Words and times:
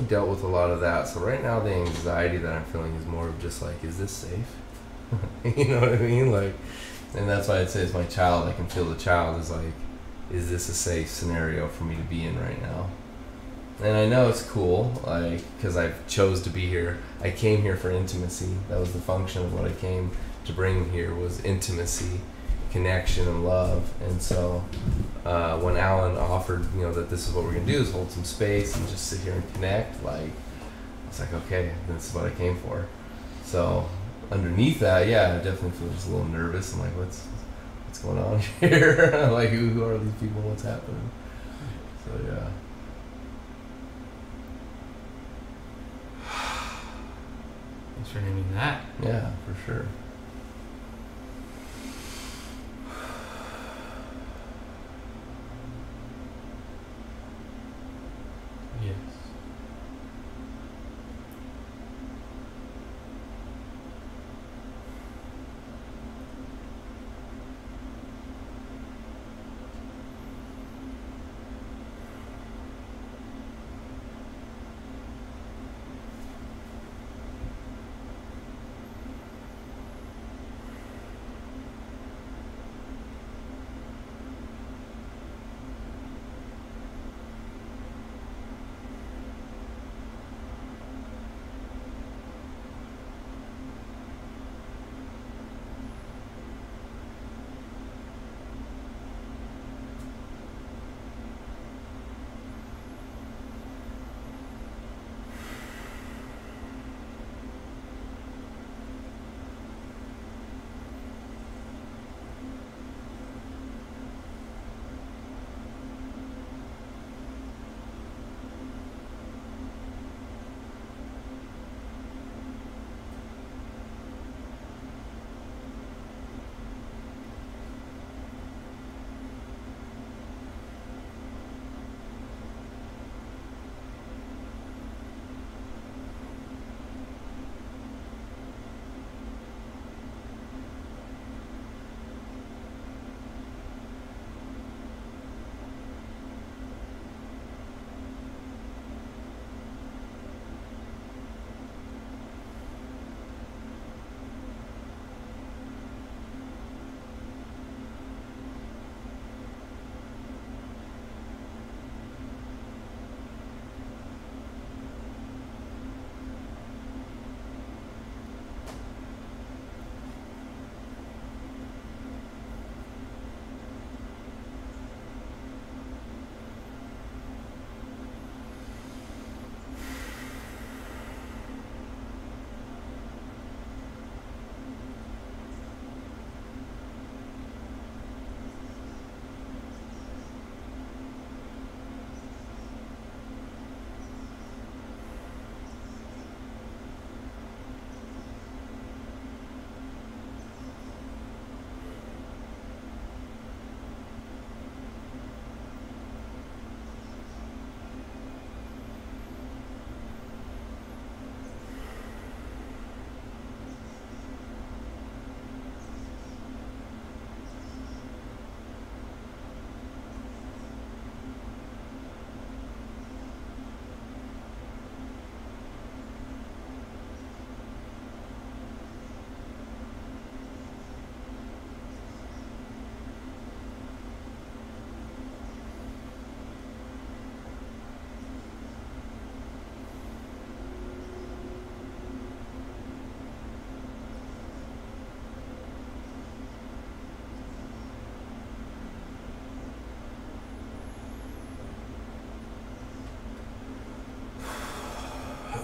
definitely 0.00 0.16
dealt 0.16 0.28
with 0.28 0.42
a 0.42 0.46
lot 0.46 0.70
of 0.70 0.80
that. 0.80 1.08
So 1.08 1.20
right 1.20 1.42
now, 1.42 1.60
the 1.60 1.72
anxiety 1.72 2.38
that 2.38 2.52
I'm 2.52 2.64
feeling 2.64 2.94
is 2.94 3.06
more 3.06 3.28
of 3.28 3.40
just 3.40 3.62
like, 3.62 3.82
is 3.84 3.98
this 3.98 4.12
safe? 4.12 4.56
you 5.56 5.68
know 5.68 5.80
what 5.80 5.92
I 5.92 5.96
mean? 5.96 6.32
Like, 6.32 6.54
and 7.14 7.28
that's 7.28 7.48
why 7.48 7.60
I'd 7.60 7.70
say 7.70 7.82
it's 7.82 7.94
my 7.94 8.04
child. 8.04 8.48
I 8.48 8.52
can 8.52 8.66
feel 8.66 8.84
the 8.84 8.96
child 8.96 9.40
is 9.40 9.50
like, 9.50 9.72
is 10.32 10.48
this 10.48 10.68
a 10.68 10.74
safe 10.74 11.08
scenario 11.08 11.68
for 11.68 11.84
me 11.84 11.96
to 11.96 12.02
be 12.02 12.24
in 12.24 12.38
right 12.38 12.60
now? 12.62 12.88
And 13.82 13.96
I 13.96 14.06
know 14.06 14.28
it's 14.28 14.42
cool, 14.42 15.00
like, 15.06 15.42
because 15.56 15.76
I 15.76 15.92
chose 16.06 16.42
to 16.42 16.50
be 16.50 16.66
here. 16.66 16.98
I 17.22 17.30
came 17.30 17.62
here 17.62 17.76
for 17.76 17.90
intimacy. 17.90 18.54
That 18.68 18.78
was 18.78 18.92
the 18.92 19.00
function 19.00 19.42
of 19.42 19.54
what 19.54 19.64
I 19.64 19.72
came 19.72 20.10
to 20.44 20.52
bring 20.52 20.90
here 20.92 21.14
was 21.14 21.42
intimacy, 21.44 22.20
connection, 22.70 23.28
and 23.28 23.44
love. 23.44 23.90
And 24.02 24.20
so, 24.20 24.64
uh, 25.24 25.58
when 25.58 25.76
Alan 25.76 26.16
offered, 26.16 26.66
you 26.74 26.82
know, 26.82 26.92
that 26.92 27.10
this 27.10 27.28
is 27.28 27.34
what 27.34 27.44
we're 27.44 27.52
gonna 27.52 27.66
do 27.66 27.80
is 27.80 27.92
hold 27.92 28.10
some 28.10 28.24
space 28.24 28.76
and 28.76 28.88
just 28.88 29.06
sit 29.06 29.20
here 29.20 29.34
and 29.34 29.54
connect, 29.54 30.02
like, 30.04 30.30
it's 31.08 31.20
like, 31.20 31.32
okay, 31.32 31.72
this 31.88 32.08
is 32.08 32.14
what 32.14 32.24
I 32.24 32.30
came 32.30 32.56
for. 32.56 32.86
So, 33.44 33.88
underneath 34.30 34.78
that, 34.80 35.08
yeah, 35.08 35.38
I 35.40 35.44
definitely 35.44 35.72
feel 35.72 35.88
just 35.90 36.08
a 36.08 36.10
little 36.10 36.28
nervous. 36.28 36.72
I'm 36.72 36.80
like, 36.80 36.96
what's 36.96 37.26
what's 37.86 37.98
going 37.98 38.18
on 38.18 38.38
here? 38.60 39.28
like, 39.32 39.50
who, 39.50 39.68
who 39.70 39.84
are 39.84 39.98
these 39.98 40.14
people? 40.14 40.40
What's 40.42 40.62
happening? 40.62 41.10
So 42.04 42.12
yeah. 42.26 42.48
Thanks 47.96 48.10
for 48.10 48.20
naming 48.20 48.54
that. 48.54 48.82
Yeah, 49.02 49.30
for 49.44 49.54
sure. 49.66 49.86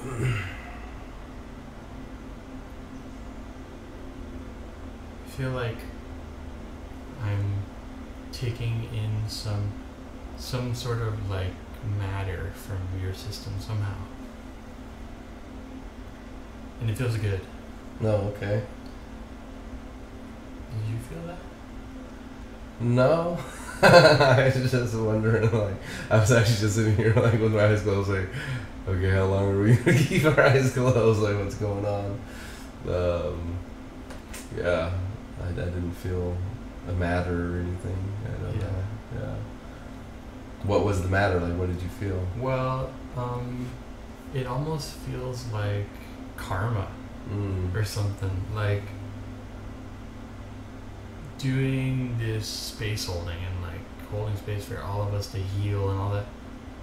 I 0.08 0.38
feel 5.28 5.50
like 5.50 5.78
I'm 7.22 7.54
taking 8.32 8.88
in 8.94 9.28
some 9.28 9.72
some 10.36 10.74
sort 10.74 11.00
of 11.00 11.30
like 11.30 11.52
matter 11.98 12.52
from 12.54 12.78
your 13.02 13.14
system 13.14 13.54
somehow. 13.58 13.96
And 16.80 16.90
it 16.90 16.96
feels 16.96 17.16
good. 17.16 17.40
No, 18.00 18.32
okay. 18.36 18.62
Did 20.70 20.92
you 20.92 20.98
feel 20.98 21.22
that? 21.26 21.38
No. 22.80 23.38
I 23.82 24.52
was 24.54 24.70
just 24.70 24.94
wondering, 24.94 25.50
like, 25.52 25.74
I 26.10 26.18
was 26.18 26.32
actually 26.32 26.56
just 26.56 26.76
sitting 26.76 26.96
here, 26.96 27.12
like, 27.14 27.38
with 27.40 27.54
my 27.54 27.66
eyes 27.66 27.82
closed, 27.82 28.08
like, 28.10 28.28
okay, 28.88 29.10
how 29.10 29.24
long 29.26 29.50
are 29.50 29.62
we 29.62 29.74
gonna 29.76 29.98
keep 30.08 30.24
our 30.24 30.40
eyes 30.40 30.72
closed? 30.72 31.20
Like, 31.20 31.36
what's 31.38 31.56
going 31.56 31.84
on? 31.84 32.18
Um, 32.88 33.58
yeah, 34.56 34.90
I, 35.42 35.48
I 35.48 35.52
didn't 35.52 35.92
feel 35.92 36.36
a 36.88 36.92
matter 36.92 37.56
or 37.56 37.60
anything. 37.60 38.14
I 38.24 38.42
don't 38.42 38.54
Yeah. 38.56 38.62
know. 38.62 39.20
Yeah. 39.20 39.34
What 40.62 40.84
was 40.84 41.02
the 41.02 41.08
matter? 41.08 41.38
Like, 41.40 41.58
what 41.58 41.68
did 41.68 41.82
you 41.82 41.88
feel? 41.88 42.26
Well, 42.38 42.90
um, 43.16 43.66
it 44.34 44.46
almost 44.46 44.92
feels 44.92 45.46
like 45.52 45.86
karma 46.36 46.88
Mm. 47.28 47.74
or 47.74 47.82
something 47.84 48.30
like 48.54 48.84
doing 51.38 52.16
this 52.18 52.46
space 52.46 53.06
holding 53.06 53.36
and 53.36 53.55
holding 54.16 54.36
space 54.36 54.64
for 54.64 54.80
all 54.82 55.02
of 55.02 55.12
us 55.14 55.26
to 55.34 55.38
heal 55.38 55.90
and 55.90 55.98
all 56.00 56.10
that 56.10 56.26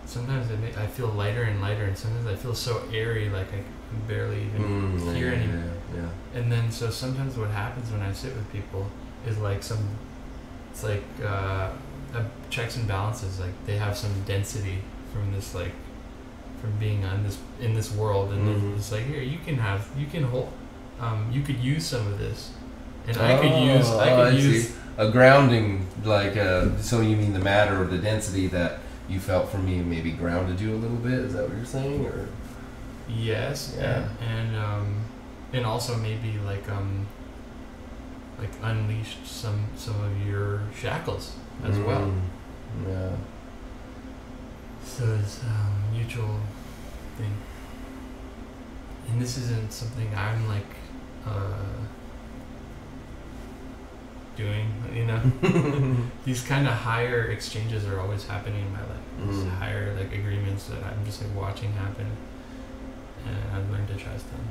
sometimes 0.06 0.50
it 0.52 0.60
ma- 0.60 0.82
i 0.84 0.88
feel 0.88 1.08
lighter 1.08 1.44
and 1.44 1.62
lighter 1.62 1.86
and 1.86 1.98
sometimes 1.98 2.28
i 2.28 2.36
feel 2.36 2.54
so 2.54 2.84
airy 2.94 3.30
like 3.30 3.48
i 3.48 3.62
can 3.62 4.00
barely 4.08 4.42
even 4.48 4.62
Mm, 4.64 5.16
hear 5.16 5.34
yeah, 5.34 5.44
yeah, 5.44 6.02
yeah. 6.02 6.40
and 6.40 6.52
then 6.52 6.72
so 6.72 6.90
sometimes 6.90 7.38
what 7.38 7.50
happens 7.50 7.92
when 7.92 8.02
i 8.02 8.12
sit 8.12 8.36
with 8.36 8.52
people 8.52 8.86
is 9.26 9.38
like 9.38 9.64
some 9.64 9.84
it's 10.72 10.84
like 10.84 11.04
uh, 11.24 11.70
a 12.16 12.26
checks 12.50 12.76
and 12.76 12.88
balances 12.88 13.40
like 13.40 13.54
they 13.66 13.78
have 13.78 13.96
some 13.98 14.12
density 14.26 14.80
from 15.12 15.32
this 15.34 15.54
like 15.56 15.72
from 16.62 16.72
being 16.80 17.04
on 17.06 17.24
this 17.24 17.38
in 17.62 17.74
this 17.74 17.92
world 17.92 18.32
and 18.34 18.48
Mhm. 18.48 18.78
it's 18.78 18.92
like 18.92 19.06
here 19.06 19.22
you 19.22 19.40
can 19.46 19.58
have 19.58 19.88
you 19.98 20.08
can 20.08 20.24
hold 20.24 20.52
um, 21.00 21.30
you 21.32 21.42
could 21.42 21.60
use 21.60 21.86
some 21.86 22.06
of 22.08 22.18
this 22.20 22.52
and 23.08 23.18
i 23.18 23.38
could 23.42 23.56
use 23.74 23.88
i 23.90 24.12
Oh, 24.12 24.16
could 24.32 24.40
see. 24.42 24.48
use 24.50 24.76
a 24.98 25.10
grounding, 25.12 25.88
like 26.04 26.38
uh, 26.38 26.78
so 26.78 27.02
you 27.02 27.16
mean 27.16 27.34
the 27.34 27.40
matter 27.40 27.82
or 27.82 27.86
the 27.86 27.98
density 27.98 28.48
that 28.48 28.80
you 29.10 29.20
felt 29.20 29.50
from 29.50 29.66
me 29.66 29.82
maybe 29.82 30.12
grounded 30.12 30.60
you 30.62 30.74
a 30.74 30.78
little 30.78 30.98
bit? 30.98 31.14
Is 31.14 31.34
that 31.34 31.48
what 31.48 31.56
you're 31.58 31.66
saying, 31.66 32.06
or 32.06 32.28
yes 33.10 33.76
Yeah. 33.78 34.08
and, 34.22 34.30
and 34.56 34.56
um 34.56 34.96
and 35.52 35.66
also 35.66 35.98
maybe 35.98 36.38
like 36.46 36.70
um 36.70 37.06
like 38.40 38.50
unleashed 38.62 39.26
some 39.28 39.66
some 39.76 40.00
of 40.04 40.26
your 40.28 40.62
shackles 40.80 41.36
as 41.66 41.78
well 41.80 42.02
Mm, 42.80 42.90
Yeah. 42.90 43.16
So 44.86 45.04
it's 45.22 45.42
a 45.44 45.94
mutual 45.96 46.40
thing. 47.18 47.34
And 49.10 49.22
this 49.22 49.38
isn't 49.38 49.72
something 49.72 50.10
I'm 50.16 50.48
like 50.48 50.66
uh, 51.26 51.66
doing, 54.36 54.68
you 54.94 55.06
know? 55.06 55.22
These 56.26 56.44
kind 56.44 56.68
of 56.68 56.74
higher 56.74 57.24
exchanges 57.26 57.86
are 57.86 58.00
always 58.00 58.26
happening 58.28 58.62
in 58.66 58.72
my 58.74 58.80
life. 58.82 58.90
These 59.28 59.44
Mm. 59.44 59.50
higher 59.60 59.94
like 59.96 60.12
agreements 60.14 60.66
that 60.66 60.84
I'm 60.84 61.06
just 61.06 61.22
like 61.22 61.36
watching 61.36 61.72
happen. 61.74 62.08
And 63.26 63.38
I've 63.56 63.70
learned 63.72 63.88
to 63.90 63.96
trust 63.96 64.26
them. 64.32 64.42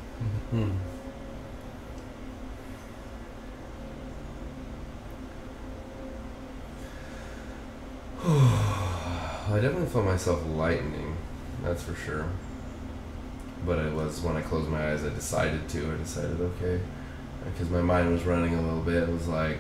Hmm. 0.51 0.71
I 8.25 9.59
definitely 9.61 9.87
felt 9.87 10.05
myself 10.05 10.43
lightening, 10.47 11.17
that's 11.63 11.83
for 11.83 11.95
sure. 11.95 12.27
But 13.67 13.79
it 13.79 13.93
was 13.93 14.21
when 14.21 14.37
I 14.37 14.43
closed 14.43 14.69
my 14.69 14.93
eyes, 14.93 15.05
I 15.05 15.09
decided 15.11 15.69
to. 15.71 15.93
I 15.93 15.97
decided, 15.99 16.41
okay, 16.41 16.81
because 17.45 17.71
my 17.71 17.81
mind 17.83 18.11
was 18.13 18.23
running 18.25 18.55
a 18.55 18.63
little 18.63 18.81
bit. 18.83 19.03
It 19.05 19.09
was 19.09 19.29
like, 19.29 19.59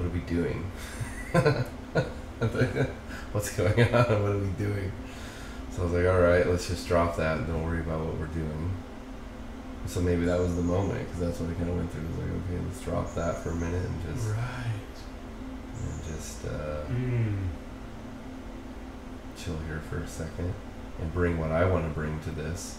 what 0.00 0.06
are 0.06 0.14
we 0.14 0.20
doing? 0.20 0.70
What's 3.32 3.56
going 3.56 3.94
on? 3.94 4.22
What 4.22 4.32
are 4.32 4.38
we 4.38 4.48
doing? 4.58 4.90
So 5.72 5.82
I 5.82 5.84
was 5.84 5.92
like, 5.92 6.06
all 6.06 6.20
right, 6.20 6.46
let's 6.46 6.68
just 6.68 6.88
drop 6.88 7.16
that 7.16 7.38
and 7.38 7.46
don't 7.46 7.64
worry 7.64 7.80
about 7.80 8.00
what 8.04 8.16
we're 8.18 8.26
doing. 8.26 8.70
So 9.86 10.00
maybe 10.00 10.24
that 10.24 10.38
was 10.40 10.56
the 10.56 10.62
moment 10.62 11.04
because 11.06 11.20
that's 11.20 11.40
what 11.40 11.50
I 11.50 11.54
kind 11.54 11.70
of 11.70 11.76
went 11.76 11.92
through. 11.92 12.02
It 12.02 12.08
was 12.08 12.18
like, 12.18 12.30
okay, 12.30 12.58
let's 12.66 12.80
drop 12.80 13.14
that 13.14 13.42
for 13.42 13.50
a 13.50 13.54
minute 13.56 13.84
and 13.84 14.02
just 14.16 14.28
Right. 14.28 14.96
and 15.82 16.04
just 16.04 16.44
uh, 16.46 16.82
Mm. 16.90 17.36
chill 19.36 19.58
here 19.68 19.80
for 19.88 19.98
a 19.98 20.08
second 20.08 20.52
and 21.00 21.12
bring 21.12 21.38
what 21.38 21.50
I 21.50 21.64
want 21.66 21.84
to 21.86 21.90
bring 21.90 22.18
to 22.20 22.30
this. 22.30 22.76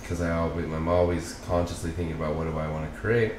Because 0.00 0.20
I 0.20 0.30
always, 0.30 0.64
I'm 0.66 0.88
always 0.88 1.34
consciously 1.46 1.90
thinking 1.90 2.16
about 2.16 2.36
what 2.36 2.44
do 2.44 2.56
I 2.58 2.68
want 2.68 2.92
to 2.92 3.00
create. 3.00 3.32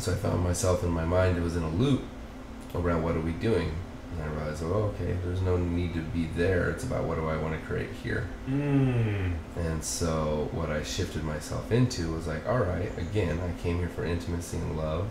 So 0.00 0.12
I 0.12 0.14
found 0.14 0.42
myself 0.42 0.82
in 0.82 0.90
my 0.90 1.04
mind, 1.04 1.36
it 1.36 1.42
was 1.42 1.56
in 1.56 1.62
a 1.62 1.68
loop 1.68 2.02
around 2.74 3.02
what 3.02 3.16
are 3.16 3.20
we 3.20 3.32
doing. 3.32 3.70
And 4.12 4.22
I 4.22 4.26
realized, 4.34 4.62
oh, 4.62 4.94
okay, 4.94 5.14
there's 5.22 5.42
no 5.42 5.58
need 5.58 5.92
to 5.92 6.00
be 6.00 6.24
there. 6.34 6.70
It's 6.70 6.84
about 6.84 7.04
what 7.04 7.16
do 7.16 7.28
I 7.28 7.36
want 7.36 7.60
to 7.60 7.66
create 7.66 7.90
here. 8.02 8.26
Mm. 8.48 9.34
And 9.56 9.84
so 9.84 10.48
what 10.52 10.70
I 10.70 10.82
shifted 10.84 11.22
myself 11.22 11.70
into 11.70 12.12
was 12.12 12.26
like, 12.26 12.48
all 12.48 12.60
right, 12.60 12.90
again, 12.96 13.38
I 13.40 13.62
came 13.62 13.76
here 13.76 13.90
for 13.90 14.06
intimacy 14.06 14.56
and 14.56 14.78
love. 14.78 15.06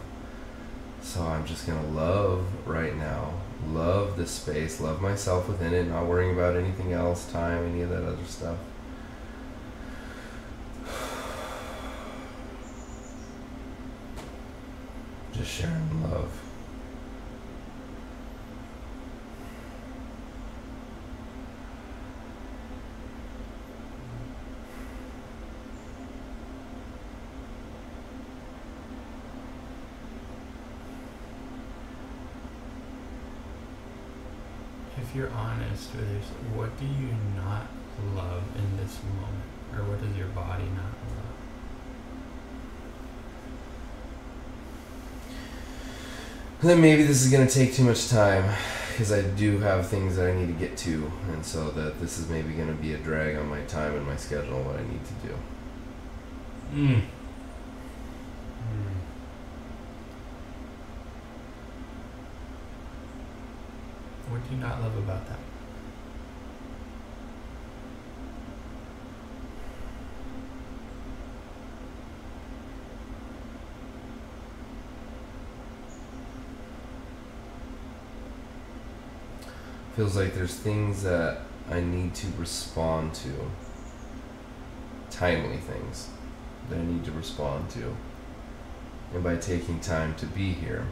So 1.03 1.21
I'm 1.21 1.45
just 1.45 1.67
going 1.67 1.79
to 1.79 1.89
love 1.91 2.47
right 2.65 2.97
now. 2.97 3.35
Love 3.67 4.17
this 4.17 4.31
space, 4.31 4.81
love 4.81 5.01
myself 5.01 5.47
within 5.47 5.71
it, 5.71 5.83
not 5.83 6.07
worrying 6.07 6.33
about 6.33 6.55
anything 6.55 6.93
else, 6.93 7.31
time, 7.31 7.63
any 7.71 7.83
of 7.83 7.89
that 7.89 8.03
other 8.03 8.25
stuff. 8.25 8.57
Just 15.39 15.61
sharing 15.61 16.03
love. 16.03 16.29
If 34.97 35.15
you're 35.15 35.31
honest 35.31 35.95
with 35.95 36.01
yourself, 36.11 36.33
what 36.53 36.77
do 36.77 36.85
you 36.85 37.15
not 37.37 37.67
love 38.13 38.43
in 38.57 38.75
this 38.75 38.99
moment? 39.03 39.43
Or 39.73 39.89
what 39.89 40.01
does 40.05 40.17
your 40.17 40.27
body 40.27 40.65
not 40.65 40.83
love? 41.15 41.28
Then 46.61 46.81
maybe 46.81 47.03
this 47.03 47.23
is 47.23 47.31
going 47.31 47.47
to 47.47 47.53
take 47.53 47.73
too 47.73 47.83
much 47.83 48.09
time 48.09 48.53
because 48.91 49.13
I 49.13 49.21
do 49.21 49.59
have 49.59 49.87
things 49.87 50.17
that 50.17 50.29
I 50.29 50.33
need 50.35 50.47
to 50.47 50.53
get 50.53 50.75
to, 50.79 51.09
and 51.31 51.45
so 51.45 51.69
that 51.71 52.01
this 52.01 52.19
is 52.19 52.27
maybe 52.27 52.51
going 52.53 52.67
to 52.67 52.73
be 52.73 52.93
a 52.93 52.97
drag 52.97 53.37
on 53.37 53.47
my 53.47 53.61
time 53.61 53.95
and 53.95 54.05
my 54.05 54.17
schedule 54.17 54.57
and 54.57 54.65
what 54.65 54.75
I 54.75 54.83
need 54.83 54.99
to 55.05 55.13
do. 55.27 55.35
Mm. 56.73 57.01
What 64.27 64.47
do 64.47 64.53
you 64.53 64.61
not 64.61 64.81
love 64.81 64.97
about 64.97 65.27
that? 65.29 65.39
Feels 79.99 80.15
like 80.15 80.33
there's 80.33 80.55
things 80.55 81.03
that 81.03 81.39
I 81.69 81.81
need 81.81 82.15
to 82.15 82.27
respond 82.37 83.13
to, 83.15 83.33
timely 85.11 85.57
things 85.57 86.07
that 86.69 86.79
I 86.79 86.83
need 86.83 87.03
to 87.03 87.11
respond 87.11 87.69
to. 87.71 87.97
And 89.13 89.21
by 89.21 89.35
taking 89.35 89.81
time 89.81 90.15
to 90.15 90.25
be 90.25 90.53
here, 90.53 90.87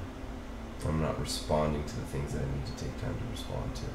I'm 0.85 1.01
not 1.01 1.17
responding 1.21 1.85
to 1.85 1.95
the 1.95 2.05
things 2.07 2.33
that 2.33 2.41
I 2.41 2.45
need 2.53 2.65
to 2.65 2.83
take 2.83 3.01
time 3.01 3.17
to 3.17 3.23
respond 3.31 3.75
to. 3.75 3.85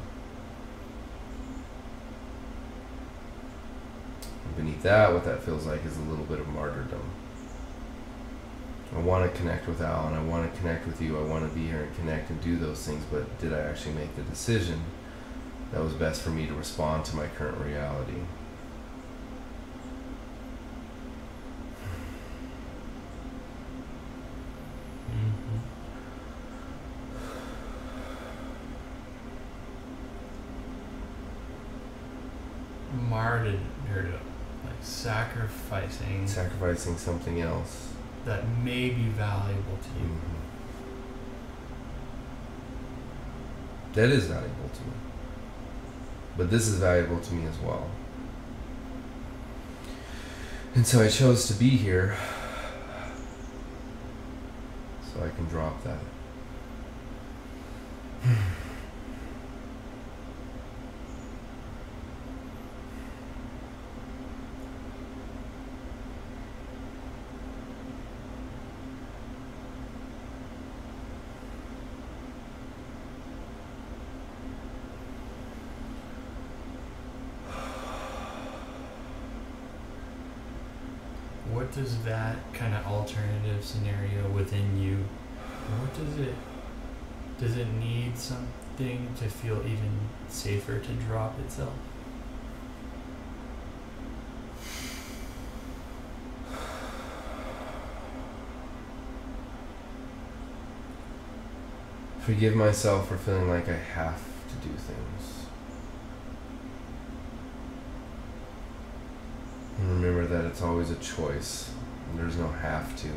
And 4.47 4.57
beneath 4.57 4.83
that, 4.83 5.13
what 5.13 5.27
that 5.27 5.43
feels 5.43 5.67
like 5.67 5.85
is 5.85 5.99
a 5.99 6.03
little 6.09 6.25
bit 6.25 6.41
of 6.41 6.49
martyrdom. 6.49 7.05
I 8.97 8.99
want 9.01 9.31
to 9.31 9.39
connect 9.39 9.69
with 9.69 9.83
Alan. 9.83 10.15
I 10.15 10.25
want 10.25 10.51
to 10.51 10.59
connect 10.59 10.87
with 10.87 11.03
you. 11.03 11.19
I 11.19 11.23
want 11.23 11.47
to 11.47 11.55
be 11.55 11.67
here 11.67 11.83
and 11.83 11.97
connect 11.97 12.31
and 12.31 12.41
do 12.41 12.57
those 12.57 12.87
things. 12.87 13.05
But 13.11 13.39
did 13.39 13.53
I 13.53 13.59
actually 13.59 13.93
make 13.93 14.17
the 14.17 14.23
decision 14.23 14.81
that 15.73 15.83
was 15.83 15.95
best 15.95 16.23
for 16.23 16.31
me 16.31 16.47
to 16.47 16.55
respond 16.55 17.05
to 17.07 17.17
my 17.17 17.27
current 17.29 17.59
reality? 17.59 18.21
Mm-hmm. 25.11 25.59
Martyred, 33.09 33.59
like 34.65 34.75
sacrificing 34.83 36.27
Sacrificing 36.27 36.97
something 36.97 37.41
else. 37.41 37.89
that 38.25 38.45
may 38.63 38.91
be 38.91 39.05
valuable 39.09 39.79
to 39.83 39.99
you. 40.01 40.07
Mhm. 40.07 40.21
That 43.95 44.09
is 44.11 44.25
valuable 44.27 44.69
to 44.75 44.81
me. 44.83 44.93
But 46.37 46.51
this 46.51 46.67
is 46.67 46.79
valuable 46.79 47.21
to 47.21 47.35
me 47.35 47.47
as 47.47 47.59
well. 47.59 47.91
And 50.75 50.87
so 50.87 51.03
I 51.03 51.09
chose 51.09 51.47
to 51.49 51.55
be 51.55 51.69
here 51.71 52.17
so 55.13 55.23
I 55.23 55.29
can 55.29 55.45
drop 55.47 55.85
that. 55.85 55.99
what 81.53 81.71
does 81.73 82.03
that 82.05 82.37
kind 82.55 82.75
of 82.75 82.87
alternative 82.87 83.52
scenario 83.63 84.29
within 84.31 84.81
you? 84.81 84.99
What 85.79 85.95
does 85.95 86.19
it? 86.19 86.35
Does 87.39 87.57
it 87.57 87.69
need 87.75 88.17
something 88.19 89.09
to 89.19 89.29
feel 89.29 89.59
even 89.59 90.01
safer 90.29 90.79
to 90.79 90.93
drop 90.95 91.39
itself? 91.41 91.75
Forgive 102.21 102.55
myself 102.55 103.09
for 103.09 103.17
feeling 103.17 103.49
like 103.49 103.69
I 103.69 103.73
have 103.73 104.23
to 104.49 104.69
do 104.69 104.73
things. 104.75 105.47
And 109.79 109.91
remember 109.91 110.27
that 110.29 110.45
it's 110.45 110.63
always 110.63 110.91
a 110.91 110.97
choice. 110.97 111.73
There's 112.15 112.37
no 112.37 112.47
have 112.47 112.97
to. 113.01 113.09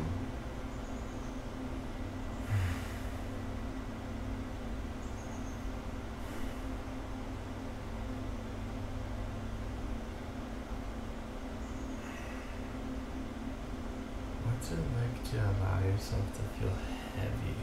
What's 14.42 14.72
it 14.72 14.78
like 14.96 15.30
to 15.30 15.36
to 16.10 16.42
feel 16.60 16.70
heavy? 17.16 17.56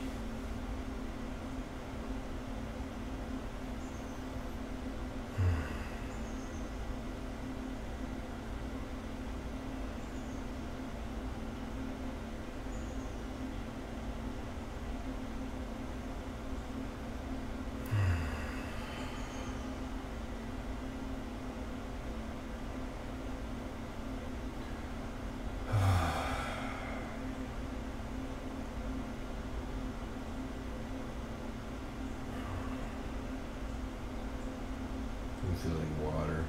You 35.53 35.59
feel 35.59 35.77
like 35.77 36.13
water. 36.15 36.45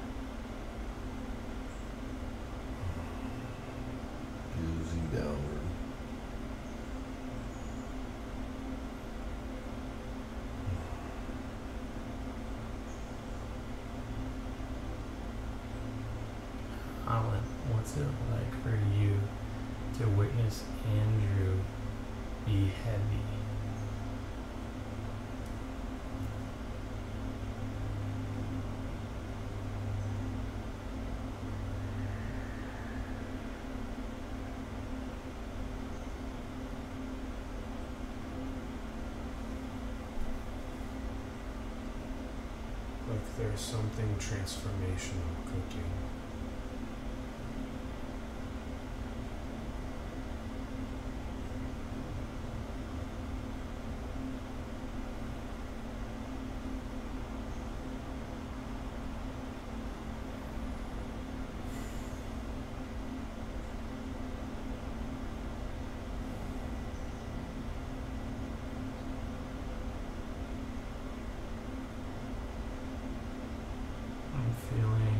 Oozing 4.57 5.07
downward. 5.13 5.65
Alan, 17.07 17.43
what's 17.73 17.84
it 17.97 18.07
like 18.31 18.63
for 18.63 18.77
you 18.97 19.19
to 19.99 20.07
witness 20.17 20.63
Andrew 20.87 21.57
be 22.45 22.71
heavy? 22.83 23.21
Like 43.09 43.37
there's 43.37 43.59
something 43.61 44.15
transformational 44.19 45.35
cooking. 45.45 45.83
I'm 74.35 74.53
feeling 74.69 75.19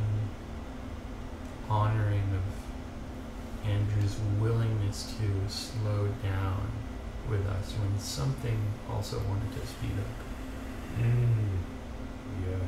honoring 1.70 2.24
of 2.36 3.68
Andrew's 3.70 4.18
willingness 4.40 5.16
to 5.18 5.50
slow 5.52 6.10
down 6.22 6.68
with 7.46 7.54
us 7.54 7.74
when 7.74 8.00
something 8.00 8.60
also 8.90 9.20
wanted 9.28 9.52
to 9.54 9.68
speed 9.68 9.92
up. 10.00 11.02
Mm. 11.02 11.60
Yes. 12.50 12.62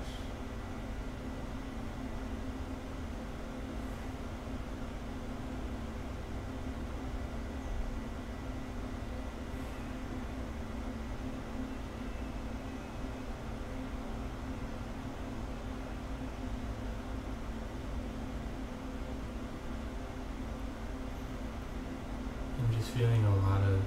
I'm 22.59 22.75
just 22.75 22.89
feeling 22.89 23.23
a 23.23 23.35
lot 23.37 23.61
of 23.61 23.79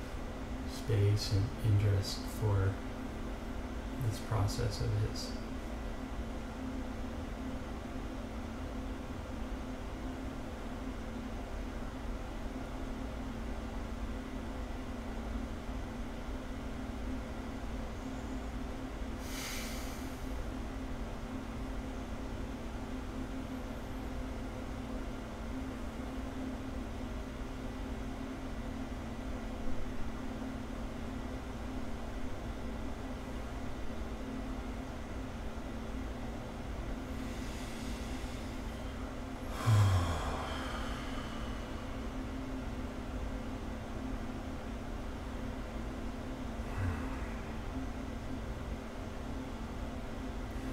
and 1.28 1.44
interest 1.66 2.18
for 2.40 2.72
this 4.08 4.18
process 4.20 4.80
of 4.80 4.88
his. 5.10 5.30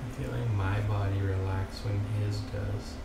I'm 0.08 0.24
feeling 0.24 0.56
my 0.58 0.80
body 0.82 1.20
relax 1.20 1.84
when 1.84 2.00
his 2.22 2.40
does. 2.40 2.96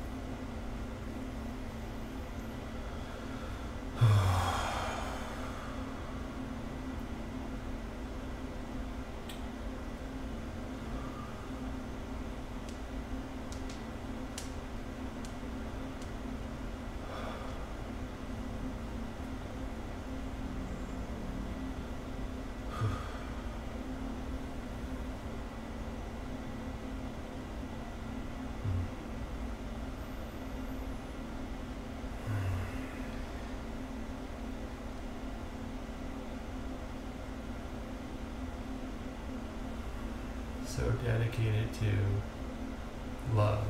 So 40.83 40.91
dedicated 41.05 41.73
to 41.75 43.37
love, 43.37 43.65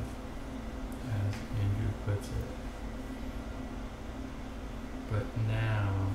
as 1.05 1.35
Andrew 1.61 1.93
puts 2.07 2.27
it. 2.27 2.33
But 5.11 5.23
now 5.47 6.07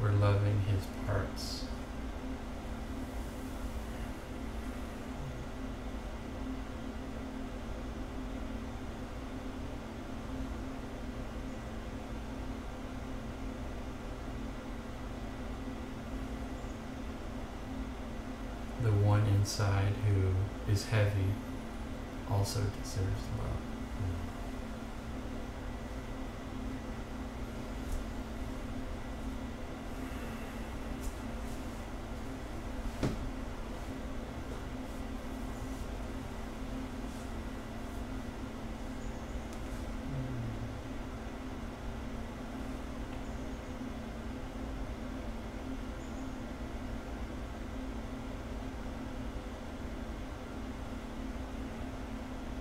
we're 0.00 0.12
loving 0.12 0.58
his 0.70 0.86
parts. 1.06 1.66
The 18.82 18.90
one 18.92 19.24
inside 19.44 19.92
who 20.08 20.72
is 20.72 20.86
heavy 20.86 21.28
also 22.30 22.60
deserves 22.82 23.24
love. 23.36 23.50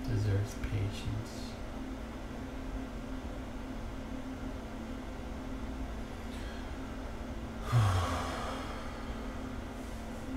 Deserves 0.05 0.42
patience. 0.61 1.51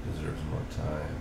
Deserves 0.04 0.42
more 0.50 0.60
time. 0.70 1.16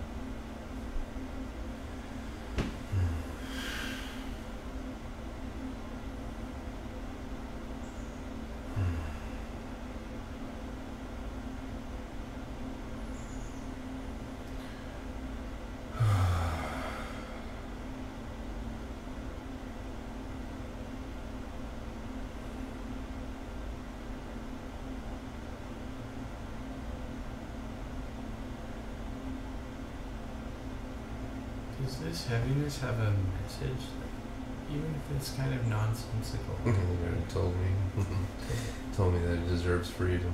Does 31.86 31.98
this 31.98 32.26
heaviness 32.26 32.80
have 32.82 32.98
a 32.98 33.12
message? 33.12 33.86
Even 34.72 34.96
if 34.96 35.16
it's 35.16 35.34
kind 35.34 35.54
of 35.54 35.68
nonsensical. 35.68 36.56
told 37.30 37.54
me. 37.58 38.04
told 38.98 39.14
me 39.14 39.20
that 39.20 39.34
it 39.34 39.48
deserves 39.48 39.88
freedom. 39.92 40.34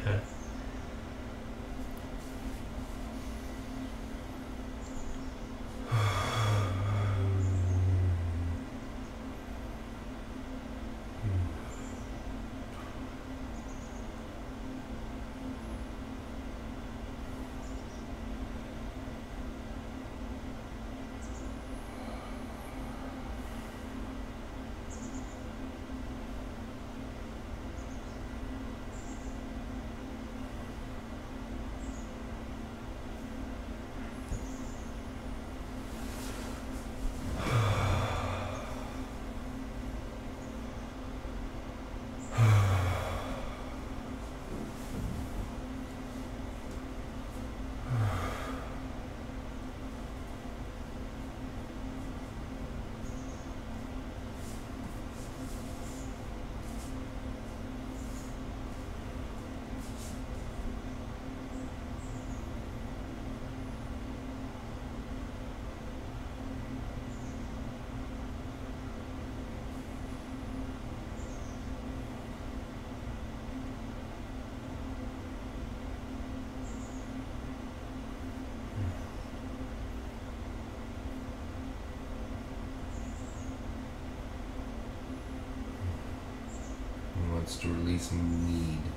to 87.57 87.67
release 87.67 88.11
need. 88.11 88.90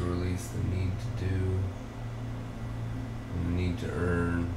To 0.00 0.06
release 0.06 0.48
the 0.48 0.64
need 0.74 0.90
to 0.98 1.06
do 1.26 1.60
and 3.34 3.46
the 3.46 3.50
need 3.50 3.78
to 3.78 3.90
earn. 3.92 4.50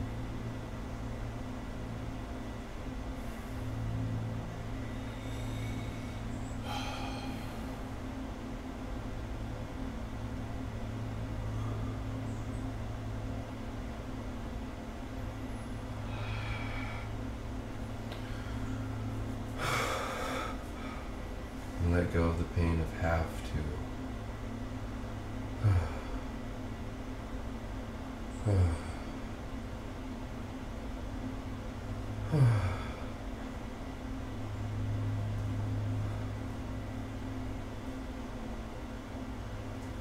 Let 21.89 22.13
go 22.13 22.23
of 22.23 22.37
the 22.37 22.45
pain 22.55 22.79
of 22.79 22.89
have 23.01 23.42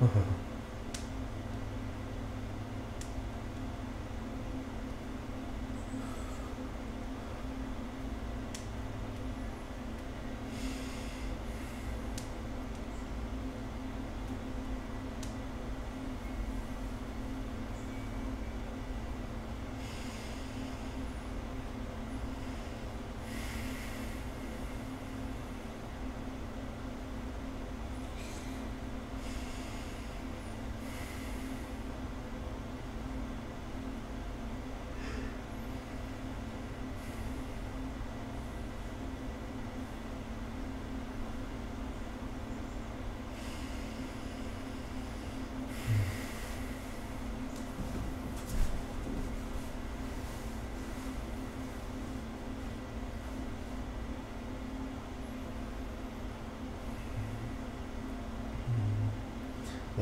to. 0.09 0.43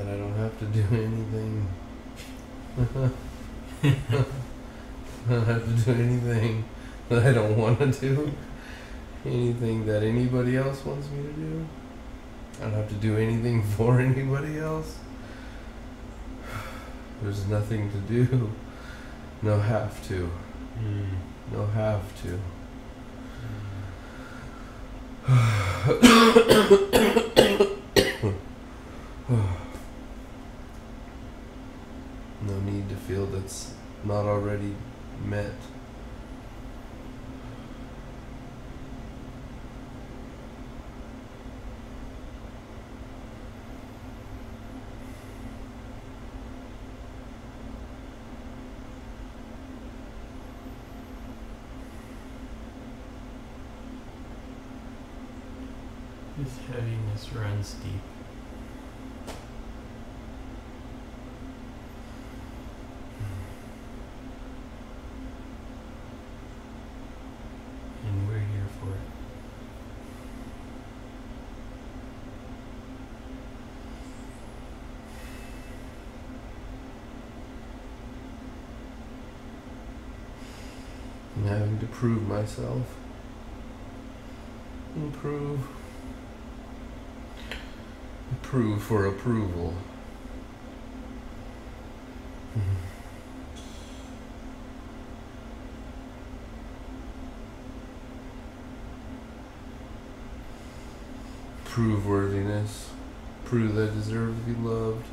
I 0.08 0.16
don't 0.16 0.34
have 0.36 0.58
to 0.58 0.64
do 0.66 0.84
anything. 0.90 1.68
I 3.82 3.90
don't 5.28 5.44
have 5.44 5.64
to 5.64 5.72
do 5.84 6.02
anything 6.02 6.64
that 7.08 7.26
I 7.26 7.32
don't 7.32 7.56
want 7.56 7.78
to 7.78 7.86
do. 8.00 8.32
Anything 9.24 9.86
that 9.86 10.02
anybody 10.02 10.56
else 10.56 10.84
wants 10.84 11.08
me 11.10 11.22
to 11.22 11.32
do. 11.32 11.66
I 12.58 12.64
don't 12.64 12.74
have 12.74 12.88
to 12.88 12.94
do 12.94 13.16
anything 13.16 13.62
for 13.62 14.00
anybody 14.00 14.58
else. 14.58 14.98
There's 17.22 17.46
nothing 17.48 17.90
to 17.90 17.98
do. 17.98 18.50
No 19.42 19.58
have 19.58 20.06
to. 20.08 20.30
Mm. 20.78 21.08
No 21.52 21.66
have 21.66 22.02
to. 22.22 22.40
No 32.46 32.58
need 32.60 32.88
to 32.88 32.96
feel 32.96 33.26
that's 33.26 33.74
not 34.04 34.24
already 34.24 34.74
met. 35.24 35.52
This 56.42 56.56
heaviness 56.68 57.32
runs 57.34 57.74
deep. 57.74 58.00
And 68.06 68.26
we're 68.26 68.38
here 68.38 68.68
for 68.80 68.88
it. 68.88 69.00
and 81.36 81.48
having 81.48 81.78
to 81.78 81.86
prove 81.86 82.26
myself. 82.40 82.86
Improve. 84.96 85.60
Approve 88.32 88.82
for 88.82 89.06
approval. 89.06 89.74
Prove 101.64 102.06
worthiness. 102.06 102.90
Prove 103.44 103.74
that 103.74 103.90
I 103.90 103.94
deserve 103.94 104.34
to 104.36 104.52
be 104.52 104.68
loved. 104.68 105.06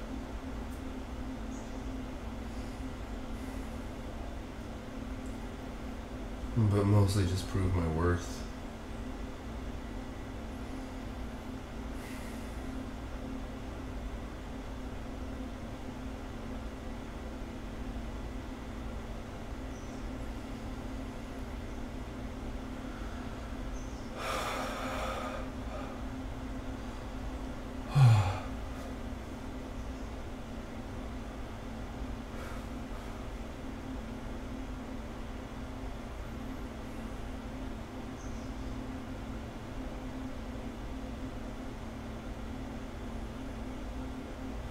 But 6.58 6.86
mostly 6.88 7.28
just 7.28 7.48
prove 7.50 7.76
my 7.76 7.88
worth. 7.90 8.44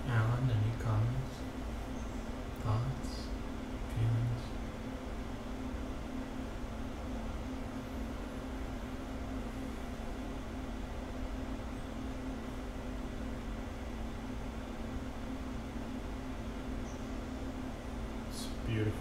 Alan, 0.08 0.48
any 0.48 0.84
comments? 0.84 1.34
Thoughts? 2.62 3.26
Feelings? 3.94 4.42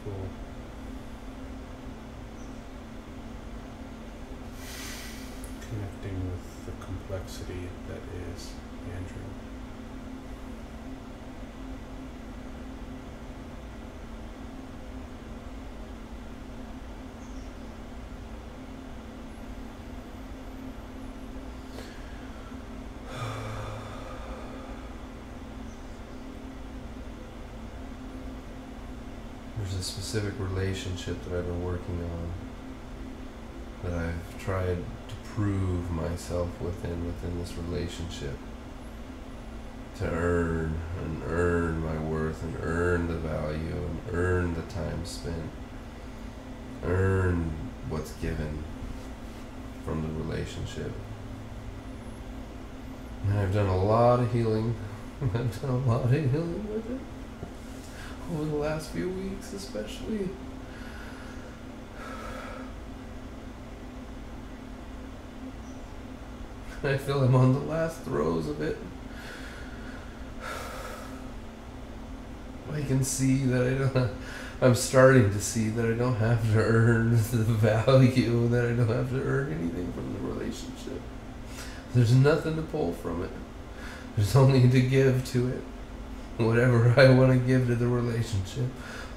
Beautiful. 0.06 0.30
Connecting 5.68 6.30
with 6.30 6.66
the 6.68 6.86
complexity 6.86 7.70
that 7.88 8.02
is 8.32 8.52
Andrew. 8.96 9.24
A 29.76 29.82
specific 29.82 30.34
relationship 30.40 31.22
that 31.26 31.38
I've 31.38 31.46
been 31.46 31.64
working 31.64 32.02
on 32.04 32.32
that 33.84 33.94
I've 33.94 34.44
tried 34.44 34.78
to 34.78 35.16
prove 35.24 35.92
myself 35.92 36.50
within 36.62 37.06
within 37.06 37.38
this 37.40 37.54
relationship. 37.58 38.38
To 40.00 40.10
earn 40.10 40.78
and 41.02 41.24
earn 41.28 41.80
my 41.80 41.98
worth 41.98 42.44
and 42.44 42.58
earn 42.62 43.08
the 43.08 43.16
value 43.16 43.58
and 43.58 44.00
earn 44.12 44.54
the 44.54 44.62
time 44.64 45.06
spent. 45.06 45.50
Earn 46.84 47.52
what's 47.88 48.12
given 48.14 48.64
from 49.86 50.02
the 50.02 50.24
relationship. 50.24 50.92
And 53.28 53.40
I've 53.40 53.54
done 53.54 53.68
a 53.68 53.84
lot 53.84 54.20
of 54.20 54.34
healing. 54.34 54.76
I've 55.22 55.62
done 55.62 55.72
a 55.72 55.78
lot 55.78 56.04
of 56.04 56.12
healing 56.12 56.68
with 56.74 56.92
it 56.92 57.00
over 58.34 58.46
the 58.46 58.56
last 58.56 58.92
few 58.92 59.10
weeks 59.10 59.54
especially 59.54 60.30
I 66.84 66.98
feel 66.98 67.24
I'm 67.24 67.36
on 67.36 67.54
the 67.54 67.60
last 67.60 68.02
throes 68.02 68.48
of 68.48 68.62
it 68.62 68.78
I 72.76 72.82
can 72.82 73.04
see 73.04 73.46
that 73.46 73.66
I 73.66 73.74
don't. 73.74 74.12
I'm 74.62 74.76
starting 74.76 75.32
to 75.32 75.42
see 75.42 75.70
that 75.70 75.86
I 75.86 75.94
don't 75.94 76.16
have 76.16 76.42
to 76.54 76.60
earn 76.60 77.12
the 77.12 77.44
value. 77.44 78.48
That 78.50 78.66
I 78.66 78.74
don't 78.74 78.88
have 78.88 79.10
to 79.12 79.22
earn 79.22 79.54
anything 79.54 79.92
from 79.94 80.14
the 80.14 80.20
relationship. 80.20 81.02
There's 81.94 82.14
nothing 82.14 82.56
to 82.58 82.62
pull 82.62 82.94
from 82.94 83.24
it. 83.24 83.32
There's 84.16 84.36
only 84.36 84.70
to 84.70 84.82
give 84.82 85.26
to 85.32 85.50
it. 85.50 85.62
Whatever 86.38 86.94
I 86.98 87.10
want 87.10 87.32
to 87.32 87.38
give 87.38 87.68
to 87.68 87.76
the 87.76 87.88
relationship, 87.88 88.66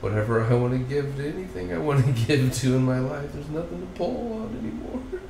whatever 0.01 0.45
I 0.45 0.55
want 0.55 0.73
to 0.73 0.79
give 0.79 1.17
to 1.17 1.29
anything 1.29 1.73
I 1.73 1.79
want 1.79 2.05
to 2.05 2.13
give 2.27 2.53
to 2.53 2.77
in 2.77 2.85
my 2.85 3.01
life, 3.01 3.33
there's 3.33 3.49
nothing 3.49 3.81
to 3.81 3.87
pull 3.99 4.33
on 4.35 4.57
anymore. 4.57 5.21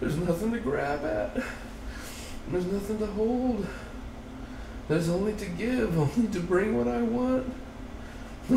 There's 0.00 0.16
nothing 0.16 0.52
to 0.52 0.58
grab 0.58 1.04
at. 1.04 1.42
There's 2.48 2.64
nothing 2.64 2.98
to 2.98 3.06
hold. 3.06 3.66
There's 4.88 5.08
only 5.08 5.34
to 5.34 5.46
give, 5.46 5.96
only 5.98 6.28
to 6.28 6.40
bring 6.40 6.76
what 6.76 6.88
I 6.88 7.02
want, 7.02 7.52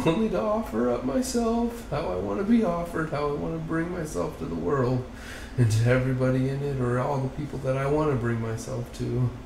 only 0.06 0.30
to 0.30 0.42
offer 0.42 0.90
up 0.90 1.04
myself, 1.04 1.88
how 1.92 2.08
I 2.08 2.16
want 2.16 2.40
to 2.40 2.46
be 2.46 2.64
offered, 2.64 3.12
how 3.12 3.30
I 3.30 3.34
want 3.34 3.54
to 3.54 3.60
bring 3.60 3.92
myself 3.92 4.40
to 4.40 4.46
the 4.46 4.56
world, 4.56 5.06
and 5.58 5.72
to 5.72 5.90
everybody 5.90 6.50
in 6.50 6.64
it, 6.64 6.80
or 6.80 7.00
all 7.00 7.20
the 7.20 7.30
people 7.30 7.60
that 7.60 7.78
I 7.78 7.86
want 7.86 8.12
to 8.12 8.16
bring 8.16 8.42
myself 8.42 8.92
to. 9.00 9.30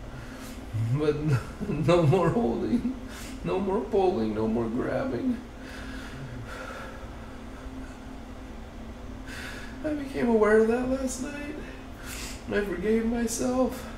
But 0.93 1.15
no 1.67 2.03
more 2.03 2.29
holding, 2.29 2.95
no 3.43 3.59
more 3.59 3.81
pulling, 3.81 4.35
no 4.35 4.47
more 4.47 4.67
grabbing. 4.67 5.37
I 9.83 9.93
became 9.93 10.29
aware 10.29 10.59
of 10.59 10.67
that 10.67 10.89
last 10.89 11.23
night. 11.23 11.55
I 12.51 12.61
forgave 12.61 13.05
myself. 13.05 13.89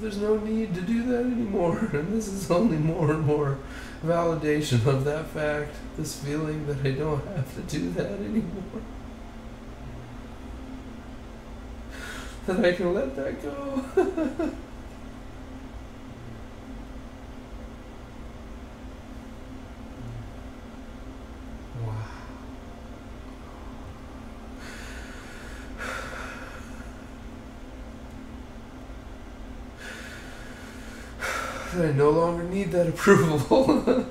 There's 0.00 0.18
no 0.18 0.36
need 0.36 0.74
to 0.74 0.80
do 0.80 1.02
that 1.04 1.20
anymore. 1.20 1.90
And 1.92 2.12
this 2.12 2.28
is 2.28 2.50
only 2.50 2.76
more 2.76 3.10
and 3.10 3.26
more 3.26 3.58
validation 4.04 4.86
of 4.86 5.04
that 5.04 5.26
fact. 5.28 5.74
This 5.96 6.18
feeling 6.18 6.66
that 6.66 6.84
I 6.84 6.92
don't 6.92 7.26
have 7.26 7.54
to 7.56 7.60
do 7.62 7.90
that 7.90 8.12
anymore. 8.12 8.82
That 12.44 12.64
I 12.64 12.72
can 12.72 12.92
let 12.92 13.14
that 13.14 13.40
go. 13.40 13.50
Wow. 21.86 21.94
I 31.74 31.92
no 31.92 32.10
longer 32.10 32.42
need 32.42 32.72
that 32.72 32.88
approval. 32.88 34.06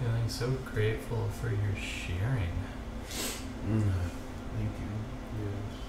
Feeling 0.00 0.28
so 0.42 0.50
grateful 0.74 1.28
for 1.40 1.50
your 1.50 1.76
sharing. 1.76 2.50
Mm. 3.64 3.92
Thank 4.56 4.72
you. 4.80 4.88
Yes. 5.38 5.82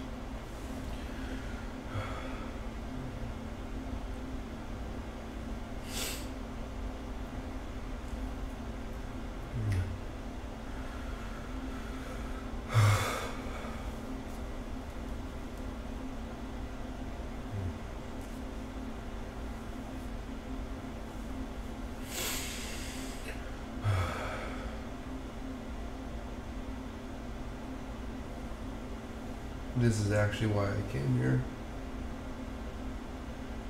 This 29.83 29.99
is 29.99 30.13
actually 30.13 30.47
why 30.47 30.63
I 30.63 30.93
came 30.93 31.17
here. 31.17 31.41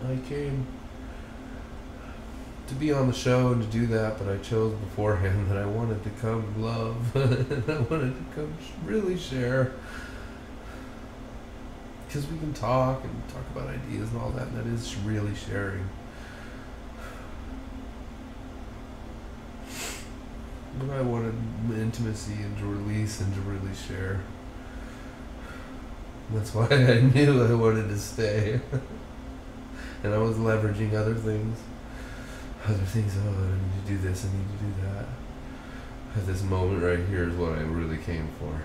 I 0.06 0.16
came 0.30 0.68
to 2.68 2.76
be 2.76 2.94
on 2.94 3.08
the 3.08 3.14
show 3.14 3.52
and 3.52 3.64
to 3.64 3.68
do 3.68 3.88
that, 3.88 4.20
but 4.20 4.28
I 4.28 4.38
chose 4.38 4.76
beforehand 4.76 5.48
that 5.50 5.58
I 5.58 5.66
wanted 5.66 6.04
to 6.04 6.12
come 6.12 6.62
love. 6.62 7.16
and 7.16 7.64
I 7.68 7.80
wanted 7.80 8.14
to 8.16 8.36
come 8.36 8.56
really 8.86 9.18
share. 9.18 9.72
Because 12.06 12.28
we 12.28 12.38
can 12.38 12.54
talk 12.54 13.04
and 13.04 13.30
talk 13.30 13.50
about 13.56 13.70
ideas 13.70 14.12
and 14.12 14.22
all 14.22 14.30
that, 14.30 14.50
and 14.50 14.58
that 14.58 14.68
is 14.68 14.96
really 14.98 15.34
sharing. 15.34 15.90
But 20.78 20.92
I 20.92 21.02
wanted 21.02 21.34
intimacy 21.72 22.34
and 22.34 22.56
to 22.60 22.66
release 22.66 23.20
and 23.20 23.34
to 23.34 23.42
really 23.42 23.74
share. 23.74 24.22
That's 26.34 26.56
why 26.56 26.68
I 26.68 27.00
knew 27.02 27.44
I 27.44 27.54
wanted 27.54 27.90
to 27.90 27.98
stay. 27.98 28.60
and 30.04 30.14
I 30.14 30.18
was 30.18 30.36
leveraging 30.38 30.94
other 30.94 31.14
things. 31.14 31.60
Other 32.66 32.78
things, 32.78 33.16
oh, 33.18 33.30
I 33.30 33.52
need 33.52 33.86
to 33.86 33.92
do 33.92 33.98
this, 34.00 34.26
I 34.26 34.36
need 34.36 34.48
to 34.58 34.64
do 34.64 34.88
that. 34.88 35.06
But 36.14 36.26
this 36.26 36.42
moment 36.44 36.82
right 36.82 37.06
here 37.08 37.30
is 37.30 37.36
what 37.36 37.54
I 37.54 37.62
really 37.62 37.98
came 37.98 38.30
for. 38.40 38.62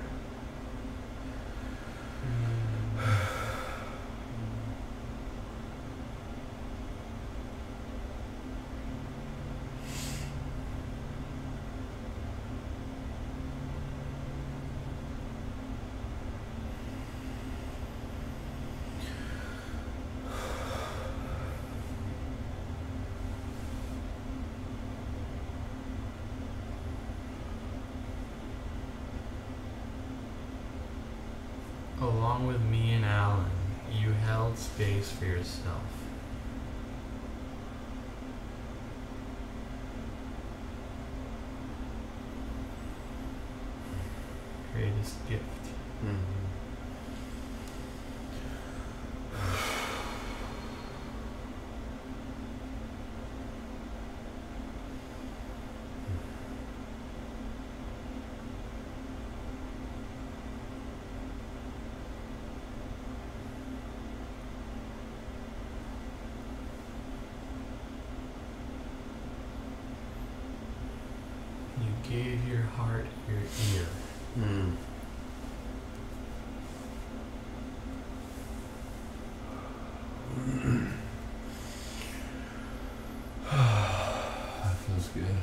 Gift. 45.28 45.44
Mm-hmm. 46.04 46.34
You 71.80 71.92
gave 72.08 72.48
your 72.48 72.62
heart 72.62 73.06
your 73.28 73.38
ear. 73.38 73.86
Mm. 74.38 74.76
that 84.64 84.76
feels 84.86 85.08
good. 85.08 85.36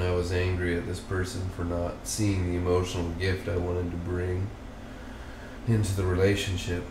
I 0.00 0.10
was 0.12 0.32
angry 0.32 0.76
at 0.76 0.86
this 0.86 1.00
person 1.00 1.48
for 1.50 1.64
not 1.64 1.94
seeing 2.04 2.50
the 2.50 2.56
emotional 2.56 3.10
gift 3.10 3.48
I 3.48 3.56
wanted 3.56 3.90
to 3.90 3.96
bring 3.98 4.48
into 5.68 5.94
the 5.94 6.04
relationship. 6.04 6.84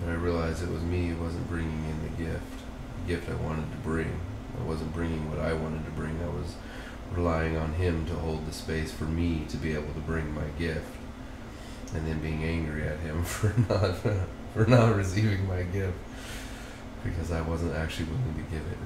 But 0.00 0.10
I 0.10 0.14
realized 0.14 0.62
it 0.62 0.70
was 0.70 0.82
me 0.82 1.08
who 1.08 1.22
wasn't 1.22 1.48
bringing 1.48 1.84
in 1.84 2.02
the 2.02 2.22
gift, 2.24 2.42
the 3.06 3.14
gift 3.14 3.30
I 3.30 3.34
wanted 3.36 3.70
to 3.70 3.78
bring. 3.78 4.18
I 4.60 4.64
wasn't 4.64 4.92
bringing 4.92 5.30
what 5.30 5.38
I 5.38 5.52
wanted 5.52 5.84
to 5.84 5.90
bring. 5.92 6.18
I 6.22 6.28
was 6.28 6.56
relying 7.12 7.56
on 7.56 7.74
him 7.74 8.04
to 8.06 8.14
hold 8.14 8.46
the 8.46 8.52
space 8.52 8.90
for 8.90 9.04
me 9.04 9.44
to 9.48 9.56
be 9.56 9.72
able 9.72 9.94
to 9.94 10.00
bring 10.00 10.34
my 10.34 10.48
gift, 10.58 10.96
and 11.94 12.06
then 12.06 12.20
being 12.20 12.42
angry 12.42 12.82
at 12.82 12.98
him 12.98 13.22
for 13.24 13.54
not 13.68 13.96
for 14.54 14.66
not 14.66 14.96
receiving 14.96 15.46
my 15.46 15.62
gift 15.62 15.96
because 17.04 17.32
I 17.32 17.40
wasn't 17.40 17.74
actually 17.74 18.06
willing 18.06 18.34
to 18.34 18.50
give 18.50 18.60
it. 18.60 18.78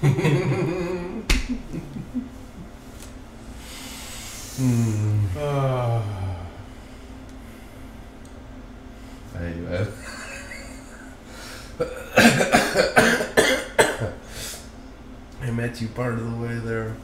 Hmm. 0.00 1.20
Ah. 5.36 6.02
Anyway. 9.36 9.86
I 15.42 15.50
met 15.50 15.80
you 15.82 15.88
part 15.88 16.14
of 16.14 16.30
the 16.30 16.36
way 16.36 16.54
there. 16.60 16.96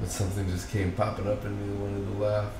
But 0.00 0.10
something 0.10 0.46
just 0.50 0.68
came 0.70 0.92
popping 0.92 1.26
up 1.26 1.42
in 1.46 1.58
me 1.58 1.68
that 1.72 1.78
wanted 1.80 2.04
to 2.04 2.22
laugh. 2.22 2.52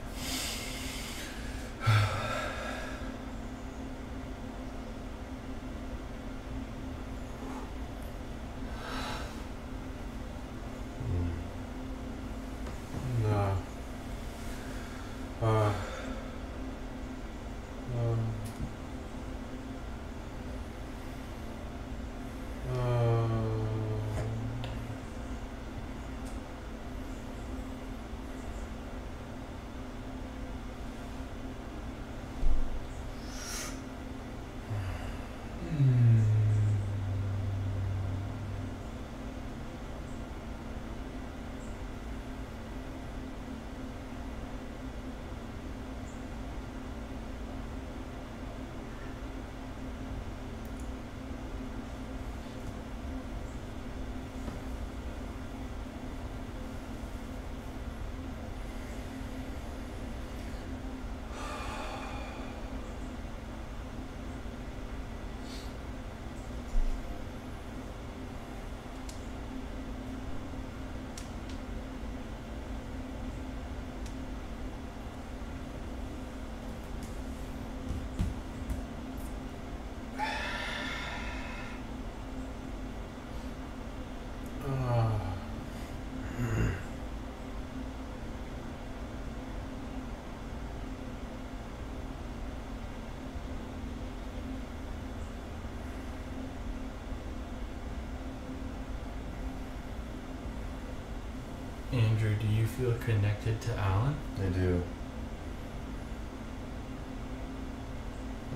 Andrew, 101.94 102.34
do 102.34 102.46
you 102.48 102.66
feel 102.66 102.92
connected 102.94 103.60
to 103.60 103.78
Alan? 103.78 104.16
I 104.36 104.46
do. 104.46 104.82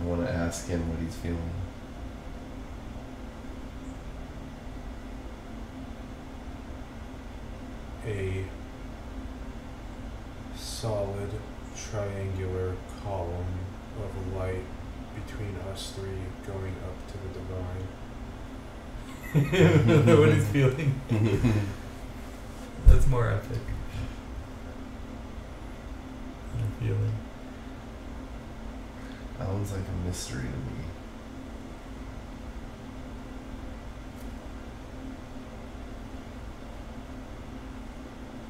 I 0.01 0.05
want 0.05 0.26
to 0.26 0.32
ask 0.32 0.66
him 0.66 0.89
what 0.91 0.99
he's 0.99 1.14
feeling. 1.14 1.53
A 8.05 8.45
solid 10.57 11.30
triangular 11.76 12.74
column 13.05 13.59
of 14.03 14.34
light 14.34 14.64
between 15.14 15.55
us 15.70 15.93
three 15.95 16.26
going 16.45 16.74
up 16.82 16.97
to 17.07 17.18
the 17.22 17.28
divine. 17.39 17.86
what 20.18 20.32
he's 20.32 20.49
feeling. 20.49 21.01
More 23.09 23.30
epic. 23.30 23.59
I'm 26.59 26.72
feeling. 26.78 27.12
Alan's 29.40 29.72
like 29.72 29.80
a 29.80 30.06
mystery 30.06 30.42
to 30.42 30.48
me. 30.48 30.84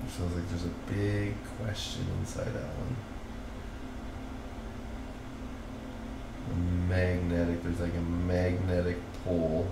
It 0.04 0.10
feels 0.10 0.34
like 0.34 0.48
there's 0.48 0.64
a 0.64 0.92
big 0.92 1.34
question 1.60 2.06
inside 2.18 2.48
Alan. 2.48 2.96
A 6.50 6.54
magnetic, 6.90 7.62
there's 7.62 7.78
like 7.78 7.94
a 7.94 8.00
magnetic 8.00 8.96
pull, 9.22 9.68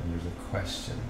and 0.00 0.12
there's 0.12 0.26
a 0.26 0.36
question. 0.48 1.00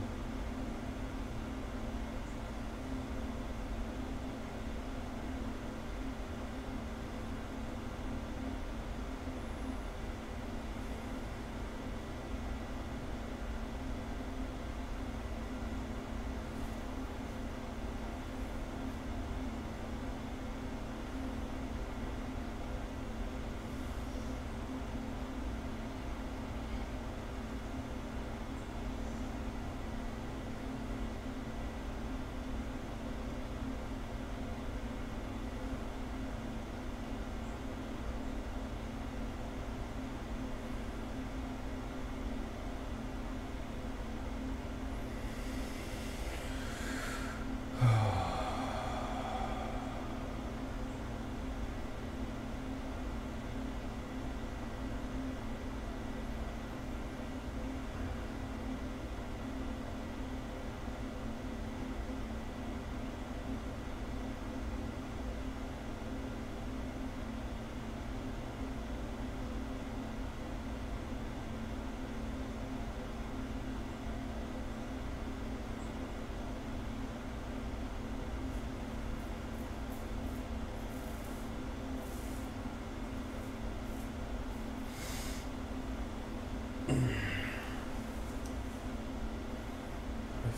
I 86.90 86.94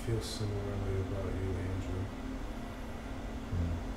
feel 0.07 0.21
similarly 0.23 1.01
about 1.01 1.27
you, 1.27 1.51
Andrew. 1.51 2.05
Mm. 3.55 3.93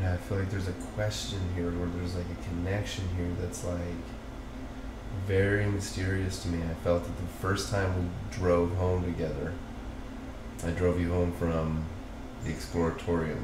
Yeah, 0.00 0.14
I 0.14 0.16
feel 0.30 0.38
like 0.38 0.50
there's 0.50 0.68
a 0.68 0.72
question 0.94 1.40
here, 1.56 1.66
or 1.66 1.86
there's 1.96 2.14
like 2.14 2.26
a 2.30 2.48
connection 2.48 3.04
here 3.16 3.26
that's 3.40 3.64
like 3.64 3.80
very 5.26 5.66
mysterious 5.66 6.40
to 6.40 6.48
me. 6.48 6.62
I 6.62 6.74
felt 6.84 7.02
that 7.02 7.16
the 7.16 7.26
first 7.40 7.68
time 7.68 7.92
we 8.00 8.08
drove 8.36 8.76
home 8.76 9.02
together. 9.02 9.52
I 10.64 10.70
drove 10.70 11.00
you 11.00 11.12
home 11.12 11.32
from 11.32 11.84
the 12.44 12.52
Exploratorium. 12.52 13.42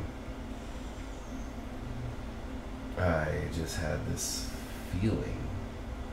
I 2.96 3.26
just 3.52 3.78
had 3.78 4.06
this 4.06 4.48
feeling 4.92 5.38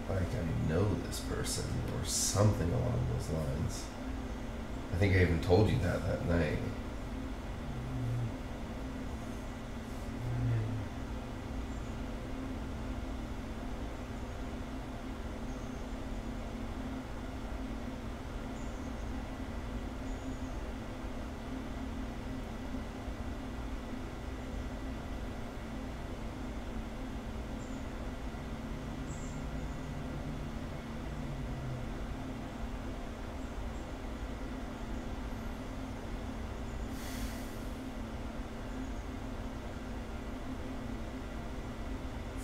like 0.10 0.22
I 0.22 0.74
know 0.74 0.88
this 1.06 1.20
person 1.20 1.66
or 2.00 2.04
something 2.04 2.72
along 2.72 3.00
those 3.16 3.30
lines. 3.30 3.84
I 4.92 4.96
think 4.96 5.14
I 5.14 5.22
even 5.22 5.40
told 5.40 5.70
you 5.70 5.78
that 5.84 6.04
that 6.08 6.26
night. 6.26 6.58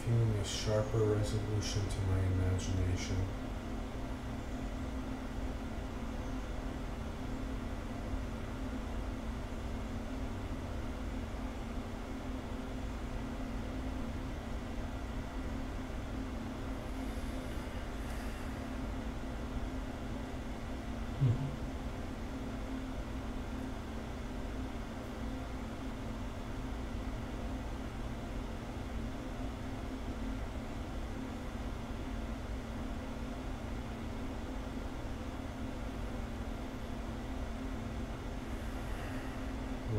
Feeling 0.06 0.34
a 0.42 0.48
sharper 0.48 0.98
to 1.62 2.00
my 2.08 2.20
imagination. 2.48 3.39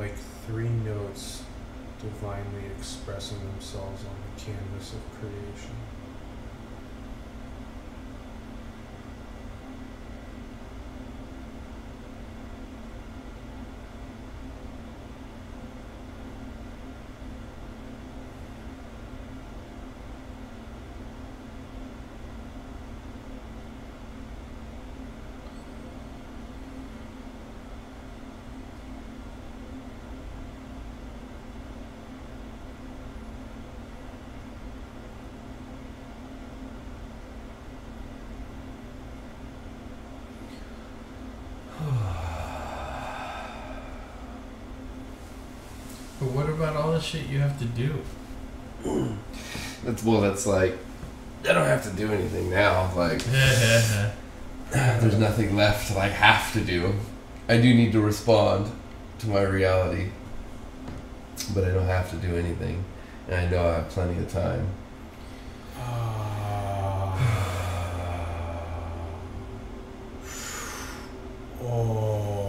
Like 0.00 0.16
three 0.46 0.70
notes 0.70 1.42
divinely 2.00 2.64
expressing 2.78 3.38
themselves 3.38 4.02
on 4.06 4.16
the 4.24 4.40
canvas 4.40 4.94
of 4.94 5.00
creation. 5.20 5.76
But 46.20 46.32
what 46.32 46.50
about 46.50 46.76
all 46.76 46.92
the 46.92 47.00
shit 47.00 47.26
you 47.28 47.38
have 47.40 47.58
to 47.58 47.64
do? 47.64 47.94
That's 49.84 50.04
well. 50.04 50.20
That's 50.20 50.46
like 50.46 50.76
I 51.48 51.52
don't 51.54 51.66
have 51.66 51.82
to 51.84 51.90
do 51.96 52.12
anything 52.12 52.50
now. 52.50 52.92
Like 52.94 53.24
there's 54.70 55.18
nothing 55.18 55.56
left 55.56 55.88
to 55.88 55.94
like 55.94 56.12
have 56.12 56.52
to 56.52 56.60
do. 56.60 56.92
I 57.48 57.56
do 57.56 57.74
need 57.74 57.92
to 57.92 58.02
respond 58.02 58.70
to 59.20 59.28
my 59.28 59.40
reality, 59.40 60.10
but 61.54 61.64
I 61.64 61.70
don't 61.70 61.86
have 61.86 62.10
to 62.10 62.16
do 62.16 62.36
anything, 62.36 62.84
and 63.26 63.36
I 63.36 63.46
know 63.50 63.66
I 63.66 63.74
have 63.76 63.88
plenty 63.88 64.18
of 64.18 64.30
time. 64.30 64.68
Wow. 71.62 72.40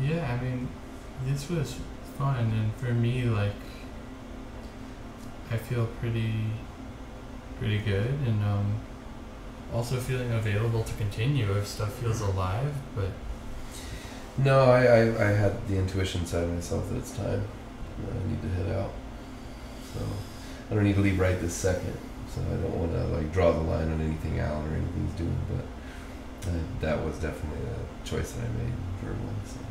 Yeah, 0.00 0.38
I 0.38 0.44
mean, 0.44 0.68
this 1.38 1.50
was 1.50 1.76
fun, 2.16 2.50
and 2.50 2.74
for 2.74 2.92
me, 2.92 3.24
like, 3.24 3.52
I 5.50 5.56
feel 5.56 5.86
pretty, 6.00 6.34
pretty 7.58 7.78
good, 7.78 8.10
and 8.26 8.42
um, 8.42 8.80
also 9.72 9.98
feeling 9.98 10.32
available 10.32 10.82
to 10.82 10.94
continue 10.94 11.52
if 11.52 11.66
stuff 11.66 11.92
feels 11.94 12.20
alive. 12.20 12.74
But 12.96 13.10
No, 14.38 14.64
I, 14.64 14.84
I, 14.84 15.28
I 15.28 15.32
had 15.32 15.68
the 15.68 15.78
intuition 15.78 16.26
side 16.26 16.44
of 16.44 16.52
myself 16.52 16.88
that 16.90 16.96
it's 16.98 17.12
time. 17.12 17.44
I 17.98 18.28
need 18.28 18.42
to 18.42 18.48
head 18.48 18.76
out. 18.76 18.92
So 19.94 20.00
I 20.70 20.74
don't 20.74 20.84
need 20.84 20.96
to 20.96 21.00
leave 21.00 21.18
right 21.18 21.40
this 21.40 21.54
second. 21.54 21.96
So 22.34 22.40
I 22.40 22.54
don't 22.56 22.78
want 22.78 22.92
to 22.92 23.04
like 23.16 23.32
draw 23.32 23.52
the 23.52 23.60
line 23.60 23.90
on 23.90 24.00
anything 24.00 24.38
Alan 24.38 24.66
or 24.66 24.76
anything's 24.76 25.14
doing. 25.14 25.38
But 25.48 26.50
uh, 26.50 26.54
that 26.80 27.04
was 27.04 27.16
definitely 27.18 27.64
a 27.68 28.06
choice 28.06 28.32
that 28.32 28.44
I 28.44 28.48
made 28.48 28.72
for 29.00 29.10
everyone. 29.10 29.34
So. 29.46 29.67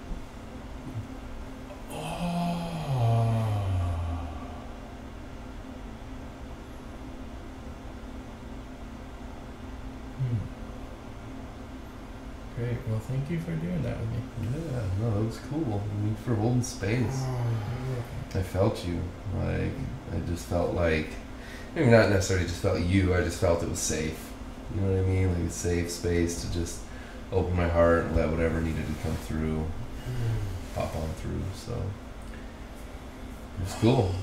Well, 12.90 13.00
thank 13.00 13.30
you 13.30 13.40
for 13.40 13.52
doing 13.52 13.84
that 13.84 14.00
with 14.00 14.12
me. 14.12 14.18
Yeah, 14.44 14.82
no, 15.02 15.12
that 15.12 15.26
was 15.26 15.40
cool. 15.50 15.82
I 15.84 16.04
mean, 16.04 16.16
for 16.24 16.36
holding 16.36 16.64
space. 16.64 17.24
Oh, 17.24 18.38
I 18.38 18.42
felt 18.44 18.86
you. 18.88 19.02
Like 19.38 19.72
I 20.14 20.20
just 20.28 20.46
felt 20.46 20.74
like 20.74 21.10
maybe 21.76 21.90
not 21.90 22.10
necessarily 22.10 22.48
just 22.48 22.62
felt 22.62 22.80
you. 22.80 23.14
I 23.14 23.22
just 23.24 23.42
felt 23.42 23.62
it 23.64 23.70
was 23.70 23.80
safe. 23.80 24.32
You 24.74 24.82
know 24.82 24.92
what 24.92 25.00
I 25.00 25.08
mean? 25.08 25.34
Like 25.34 25.50
a 25.50 25.52
safe 25.52 25.92
space 25.92 26.42
to 26.42 26.54
just 26.54 26.80
open 27.32 27.56
my 27.56 27.68
heart 27.68 28.06
and 28.06 28.16
let 28.16 28.30
whatever 28.30 28.62
needed 28.62 28.86
to 28.86 28.94
come 29.04 29.16
through 29.18 29.58
mm. 29.58 30.76
pop 30.76 30.96
on 30.96 31.10
through. 31.16 31.42
So 31.56 31.74
it 33.58 33.64
was 33.64 33.74
cool. 33.82 34.16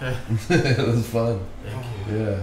it 0.00 0.86
was 0.86 1.08
fun. 1.08 1.40
Thank 1.64 1.84
you. 2.08 2.16
Yeah. 2.16 2.40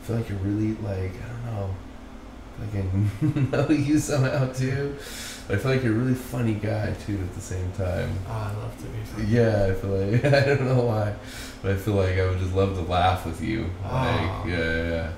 I 0.00 0.04
feel 0.04 0.16
like 0.16 0.28
you're 0.28 0.38
really 0.38 0.74
like 0.82 1.12
I 1.12 1.28
don't 1.28 1.46
know. 1.46 1.74
Like 2.58 2.74
I 2.74 2.86
know 3.50 3.68
you 3.68 3.98
somehow 3.98 4.52
too. 4.52 4.96
But 5.46 5.56
I 5.56 5.58
feel 5.60 5.70
like 5.72 5.84
you're 5.84 5.92
a 5.92 5.96
really 5.96 6.14
funny 6.14 6.54
guy 6.54 6.92
too 7.06 7.18
at 7.22 7.34
the 7.34 7.40
same 7.40 7.70
time. 7.72 8.10
Oh, 8.26 8.32
I 8.32 8.52
love 8.60 8.76
to 8.78 8.84
be 8.84 8.98
fun. 9.04 9.26
Yeah, 9.28 9.66
I 9.70 9.74
feel 9.74 9.90
like 9.90 10.24
I 10.34 10.40
don't 10.44 10.64
know 10.64 10.82
why, 10.84 11.14
but 11.62 11.72
I 11.72 11.76
feel 11.76 11.94
like 11.94 12.18
I 12.18 12.28
would 12.28 12.38
just 12.38 12.54
love 12.54 12.74
to 12.74 12.82
laugh 12.82 13.24
with 13.26 13.40
you. 13.40 13.70
Ah. 13.84 14.04
Like, 14.04 14.30
Aw. 14.30 14.46
yeah, 14.46 14.58
yeah, 14.58 14.88
yeah. 14.88 15.12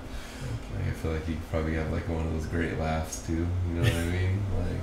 Like, 0.74 0.86
I 0.88 0.90
feel 0.90 1.12
like 1.12 1.28
you 1.28 1.36
probably 1.50 1.74
have 1.74 1.90
like 1.92 2.06
one 2.08 2.26
of 2.26 2.32
those 2.34 2.46
great 2.46 2.78
laughs 2.78 3.26
too. 3.26 3.46
You 3.68 3.74
know 3.74 3.82
what 3.82 3.92
I 3.92 4.04
mean? 4.04 4.42
Like, 4.58 4.82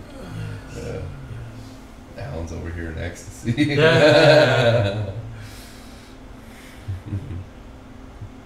you. 0.75 0.89
Uh, 0.89 1.01
yeah. 2.17 2.31
Alan's 2.33 2.51
over 2.51 2.69
here 2.71 2.89
in 2.91 2.97
ecstasy. 2.97 3.51
Yeah. 3.75 5.11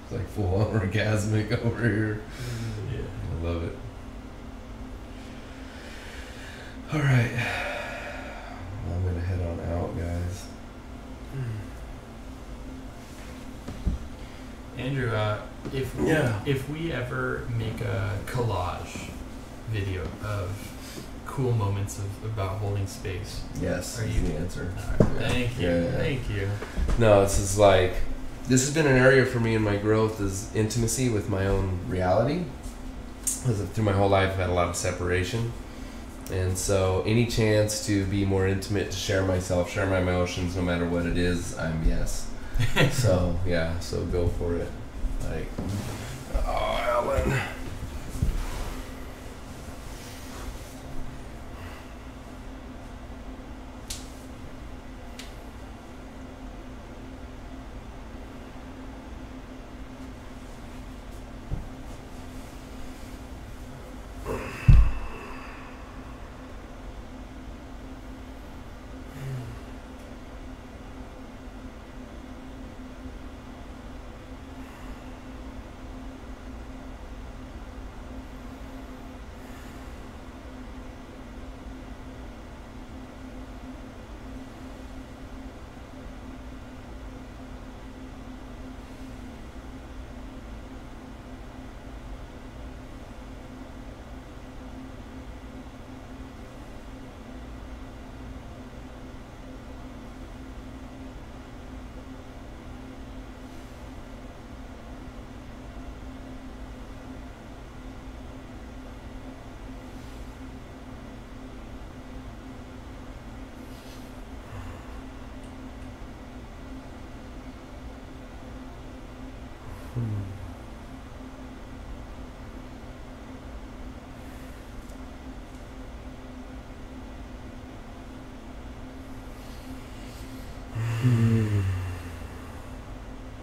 it's 0.03 0.11
like 0.11 0.27
full 0.29 0.55
on 0.55 0.79
orgasmic 0.79 1.63
over 1.65 1.81
here. 1.81 2.21
Mm, 2.41 2.93
yeah. 2.93 3.05
I 3.31 3.43
love 3.43 3.63
it. 3.63 3.75
All 6.91 6.99
right, 6.99 7.29
I'm 8.91 9.05
gonna 9.05 9.19
head 9.19 9.39
on 9.41 9.59
out, 9.71 9.95
guys. 9.95 10.45
Andrew, 14.77 15.11
uh, 15.11 15.37
if 15.73 15.93
Yeah. 16.03 16.39
if 16.45 16.67
we 16.69 16.91
ever 16.91 17.41
make 17.57 17.81
a 17.81 18.17
collage 18.25 19.11
video 19.71 20.01
of 20.23 20.49
cool 21.27 21.51
moments 21.51 21.99
of 21.99 22.05
about 22.31 22.57
holding 22.57 22.87
space, 22.87 23.41
Yes, 23.61 23.99
Are 23.99 24.07
you- 24.07 24.21
the 24.21 24.33
answer. 24.37 24.71
thank 25.19 25.59
you, 25.59 25.67
Yeah, 25.67 25.81
yeah. 25.81 25.91
thank 25.91 26.29
you. 26.29 26.49
No, 26.97 27.21
this 27.21 27.37
is 27.37 27.57
like 27.57 27.93
this 28.47 28.65
has 28.65 28.73
been 28.73 28.87
an 28.87 28.97
area 28.97 29.25
for 29.27 29.39
me 29.39 29.53
in 29.53 29.61
my 29.61 29.75
growth 29.75 30.19
is 30.19 30.47
intimacy 30.55 31.07
with 31.09 31.29
my 31.29 31.45
own 31.45 31.77
reality. 31.87 32.45
Because 33.21 33.59
through 33.73 33.83
my 33.83 33.91
whole 33.93 34.09
life, 34.09 34.31
I've 34.31 34.37
had 34.39 34.49
a 34.49 34.53
lot 34.53 34.69
of 34.69 34.75
separation, 34.75 35.53
and 36.31 36.57
so 36.57 37.03
any 37.05 37.25
chance 37.25 37.85
to 37.87 38.05
be 38.05 38.25
more 38.25 38.47
intimate, 38.47 38.91
to 38.91 38.97
share 38.97 39.23
myself, 39.23 39.69
share 39.69 39.85
my 39.85 39.99
emotions, 39.99 40.55
no 40.55 40.61
matter 40.61 40.87
what 40.87 41.05
it 41.05 41.17
is, 41.17 41.57
I'm 41.57 41.83
yes. 41.87 42.29
so 42.91 43.37
yeah, 43.45 43.79
so 43.79 44.03
go 44.05 44.27
for 44.27 44.55
it. 44.55 44.69
Like, 45.29 45.47
oh, 46.35 46.77
Alan. 46.81 47.39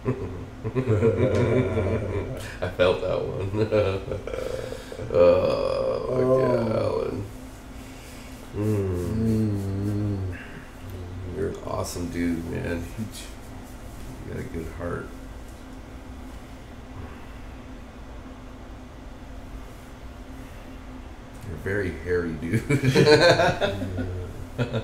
I 2.61 2.67
felt 2.69 3.01
that 3.01 3.21
one. 3.21 3.67
oh, 5.13 6.05
Oh. 6.09 6.71
Alan. 6.71 7.25
Mm. 8.55 9.15
Mm. 9.15 10.37
You're 11.35 11.49
an 11.49 11.55
awesome 11.65 12.09
dude, 12.09 12.43
man. 12.49 12.83
You 12.97 13.05
got 14.33 14.39
a 14.39 14.43
good 14.43 14.67
heart. 14.77 15.07
You're 21.47 21.55
a 21.55 21.59
very 21.59 21.91
hairy 22.03 22.33
dude. 22.33 22.63
It 24.59 24.83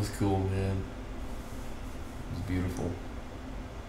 was 0.00 0.08
cool, 0.18 0.38
man. 0.38 0.76
It 2.32 2.34
was 2.34 2.42
beautiful. 2.48 2.90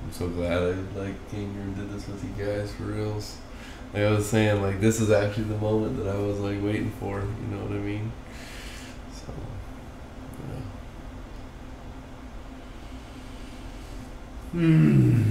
I'm 0.04 0.12
so 0.12 0.28
glad 0.30 0.62
I 0.62 0.72
like 1.00 1.32
came 1.32 1.54
here 1.54 1.62
and 1.62 1.76
did 1.76 1.92
this 1.92 2.08
with 2.08 2.24
you 2.24 2.46
guys 2.46 2.74
for 2.74 2.84
reals. 2.84 3.38
Like 3.94 4.04
I 4.04 4.12
was 4.12 4.28
saying, 4.28 4.62
like 4.62 4.82
this 4.82 5.00
is 5.00 5.10
actually 5.12 5.46
the 5.46 5.58
moment 5.58 5.98
that 5.98 6.08
I 6.08 6.18
was 6.18 6.40
like 6.40 6.62
waiting 6.62 6.92
for. 7.00 7.20
You 7.22 7.56
know 7.56 7.64
what 7.64 7.72
I 7.72 7.80
mean? 7.80 8.12
So, 9.14 9.32
Hmm. 14.52 15.22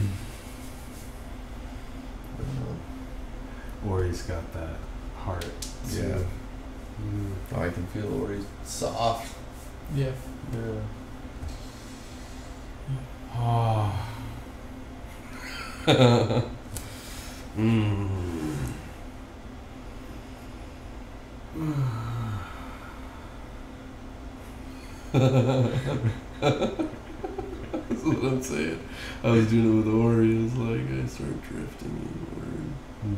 yeah. 2.39 3.91
Ori's 3.91 4.22
got 4.22 4.51
that 4.55 4.76
heart. 5.18 5.45
Yeah. 5.93 6.18
Mm. 7.03 7.33
Oh, 7.55 7.61
I 7.61 7.68
can 7.70 7.87
feel 7.89 8.22
Ori's 8.22 8.45
soft. 8.64 9.37
Yeah. 9.95 10.12
Yeah. 10.53 10.80
Oh. 13.34 14.07
mm. 17.59 18.09
That's 25.12 25.22
what 28.05 28.24
I'm 28.24 28.43
saying. 28.43 28.78
I 29.22 29.30
was 29.30 29.49
doing 29.51 29.82
it 29.82 29.84
with 29.84 29.95
Ori. 29.95 30.45
It's 30.45 30.57
like 30.57 30.91
I 30.93 31.07
start 31.07 31.43
drifting 31.43 31.91
inward. 31.91 32.72
Mhm. 33.05 33.16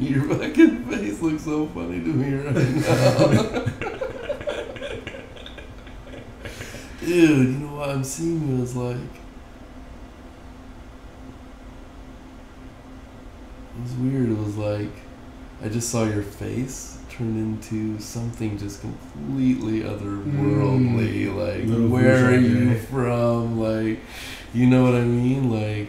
Your 0.00 0.24
fucking 0.24 0.84
face 0.86 1.20
looks 1.20 1.44
so 1.44 1.66
funny 1.66 2.00
to 2.00 2.06
me 2.06 2.34
right 2.34 2.54
now. 2.54 3.64
Dude, 7.00 7.08
you 7.08 7.58
know 7.58 7.76
what 7.76 7.90
I'm 7.90 8.04
seeing 8.04 8.56
you 8.56 8.62
as 8.62 8.74
like. 8.74 8.96
It 13.76 13.82
was 13.82 13.92
weird. 13.94 14.30
It 14.30 14.38
was 14.38 14.56
like 14.56 14.90
I 15.62 15.68
just 15.68 15.90
saw 15.90 16.04
your 16.04 16.22
face 16.22 16.98
turn 17.10 17.36
into 17.36 18.00
something 18.00 18.56
just 18.56 18.80
completely 18.80 19.80
otherworldly. 19.80 21.26
Hmm. 21.26 21.38
like, 21.38 21.64
Little 21.64 21.88
where 21.88 22.30
are 22.30 22.34
you 22.34 22.78
from? 22.78 23.60
Like, 23.60 24.00
you 24.54 24.66
know 24.66 24.82
what 24.82 24.94
I 24.94 25.02
mean? 25.02 25.50
Like, 25.50 25.88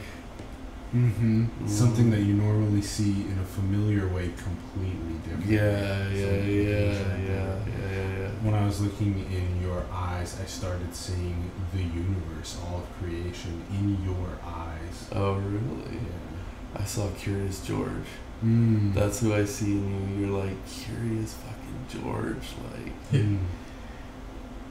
Mm-hmm. 1.21 1.65
Mm. 1.65 1.69
Something 1.69 2.09
that 2.11 2.21
you 2.21 2.33
normally 2.33 2.81
see 2.81 3.21
in 3.31 3.37
a 3.39 3.45
familiar 3.45 4.07
way, 4.07 4.31
completely 4.37 5.15
different. 5.23 5.45
yeah, 5.45 6.09
yeah, 6.09 6.25
yeah, 6.25 6.41
yeah, 6.41 7.17
yeah, 7.17 7.55
yeah, 7.67 8.19
yeah. 8.19 8.29
When 8.41 8.53
I 8.55 8.65
was 8.65 8.81
looking 8.81 9.13
in 9.31 9.61
your 9.61 9.85
eyes, 9.93 10.39
I 10.41 10.45
started 10.45 10.95
seeing 10.95 11.51
the 11.73 11.83
universe, 11.83 12.57
all 12.65 12.79
of 12.79 12.87
creation, 12.99 13.61
in 13.71 14.03
your 14.03 14.29
eyes. 14.43 15.07
Oh, 15.11 15.33
really? 15.35 15.95
Yeah. 15.95 16.81
I 16.81 16.85
saw 16.85 17.07
Curious 17.17 17.65
George. 17.65 18.09
Mm. 18.43 18.93
That's 18.95 19.19
who 19.19 19.35
I 19.35 19.45
see 19.45 19.73
in 19.73 20.17
you. 20.19 20.25
You're 20.25 20.39
like 20.43 20.57
Curious 20.67 21.35
fucking 21.35 22.01
George. 22.01 22.47
Like 22.71 22.93
Mm. 23.11 23.39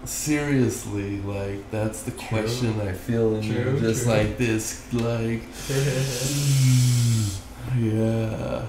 Seriously, 0.04 1.20
like 1.20 1.70
that's 1.70 2.02
the 2.02 2.10
True. 2.12 2.28
question 2.28 2.80
I 2.80 2.92
feel 2.92 3.34
in 3.36 3.42
True, 3.42 3.74
you. 3.74 3.80
Just 3.80 4.04
true. 4.04 4.12
like 4.12 4.38
this, 4.38 4.92
like 4.92 5.42
yeah. 7.78 8.66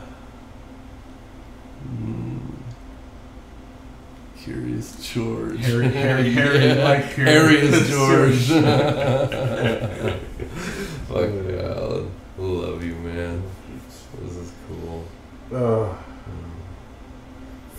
Mm. 1.88 2.40
Curious 4.38 5.14
George. 5.14 5.60
Harry- 5.66 5.88
Harry- 5.90 6.32
Harry, 6.34 6.76
like 6.82 7.06
Harry 7.14 7.58
is 7.58 7.88
Curious 7.88 8.48
George. 8.48 8.62
Fuck 11.08 11.30
yeah, 11.48 12.02
Love 12.38 12.84
you, 12.84 12.96
man. 12.96 13.44
This 14.24 14.36
is 14.38 14.52
cool. 14.68 15.04
Uh, 15.54 15.94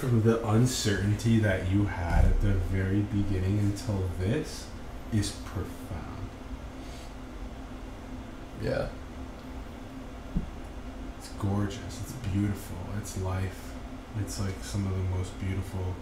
the 0.06 0.46
uncertainty 0.48 1.38
that 1.38 1.70
you 1.70 1.84
had 1.84 2.24
at 2.24 2.40
the 2.40 2.52
very 2.52 3.00
beginning 3.00 3.58
until 3.58 4.08
this 4.18 4.66
is 5.12 5.32
profound. 5.44 6.28
Yeah. 8.62 8.88
It's 11.18 11.28
gorgeous. 11.38 12.00
It's 12.02 12.12
beautiful. 12.32 12.76
It's 12.98 13.20
life. 13.20 13.72
It's 14.20 14.40
like 14.40 14.62
some 14.62 14.86
of 14.86 14.92
the 14.92 15.16
most 15.16 15.38
beautiful 15.40 15.94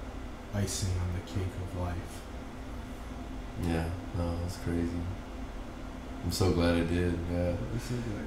icing 0.55 0.91
on 1.01 1.09
the 1.15 1.21
cake 1.33 1.53
of 1.63 1.81
life. 1.81 2.21
Yeah, 3.63 3.89
no, 4.17 4.37
that's 4.41 4.57
crazy. 4.59 4.89
I'm 6.25 6.33
so 6.33 6.53
glad 6.53 6.75
I 6.75 6.81
did. 6.81 7.19
Yeah, 7.33 7.53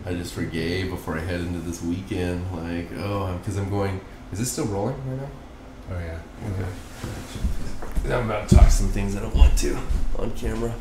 I 0.05 0.13
just 0.13 0.33
forgave 0.33 0.89
before 0.89 1.17
I 1.17 1.21
head 1.21 1.41
into 1.41 1.59
this 1.59 1.81
weekend. 1.81 2.45
Like, 2.51 2.91
oh, 2.97 3.37
because 3.37 3.57
I'm 3.57 3.69
going. 3.69 3.99
Is 4.31 4.39
this 4.39 4.51
still 4.51 4.65
rolling 4.65 4.95
right 5.07 5.21
now? 5.21 5.29
Oh 5.91 5.99
yeah. 5.99 6.19
Okay. 6.49 8.13
I'm 8.13 8.29
about 8.29 8.49
to 8.49 8.55
talk 8.55 8.69
some 8.69 8.87
things 8.89 9.15
I 9.15 9.19
don't 9.19 9.35
want 9.35 9.57
to 9.59 9.77
on 10.17 10.31
camera. 10.31 10.73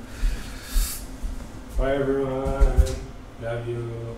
Bye 1.79 1.95
everyone. 1.97 2.81
Love 3.43 3.69
you. 3.69 4.17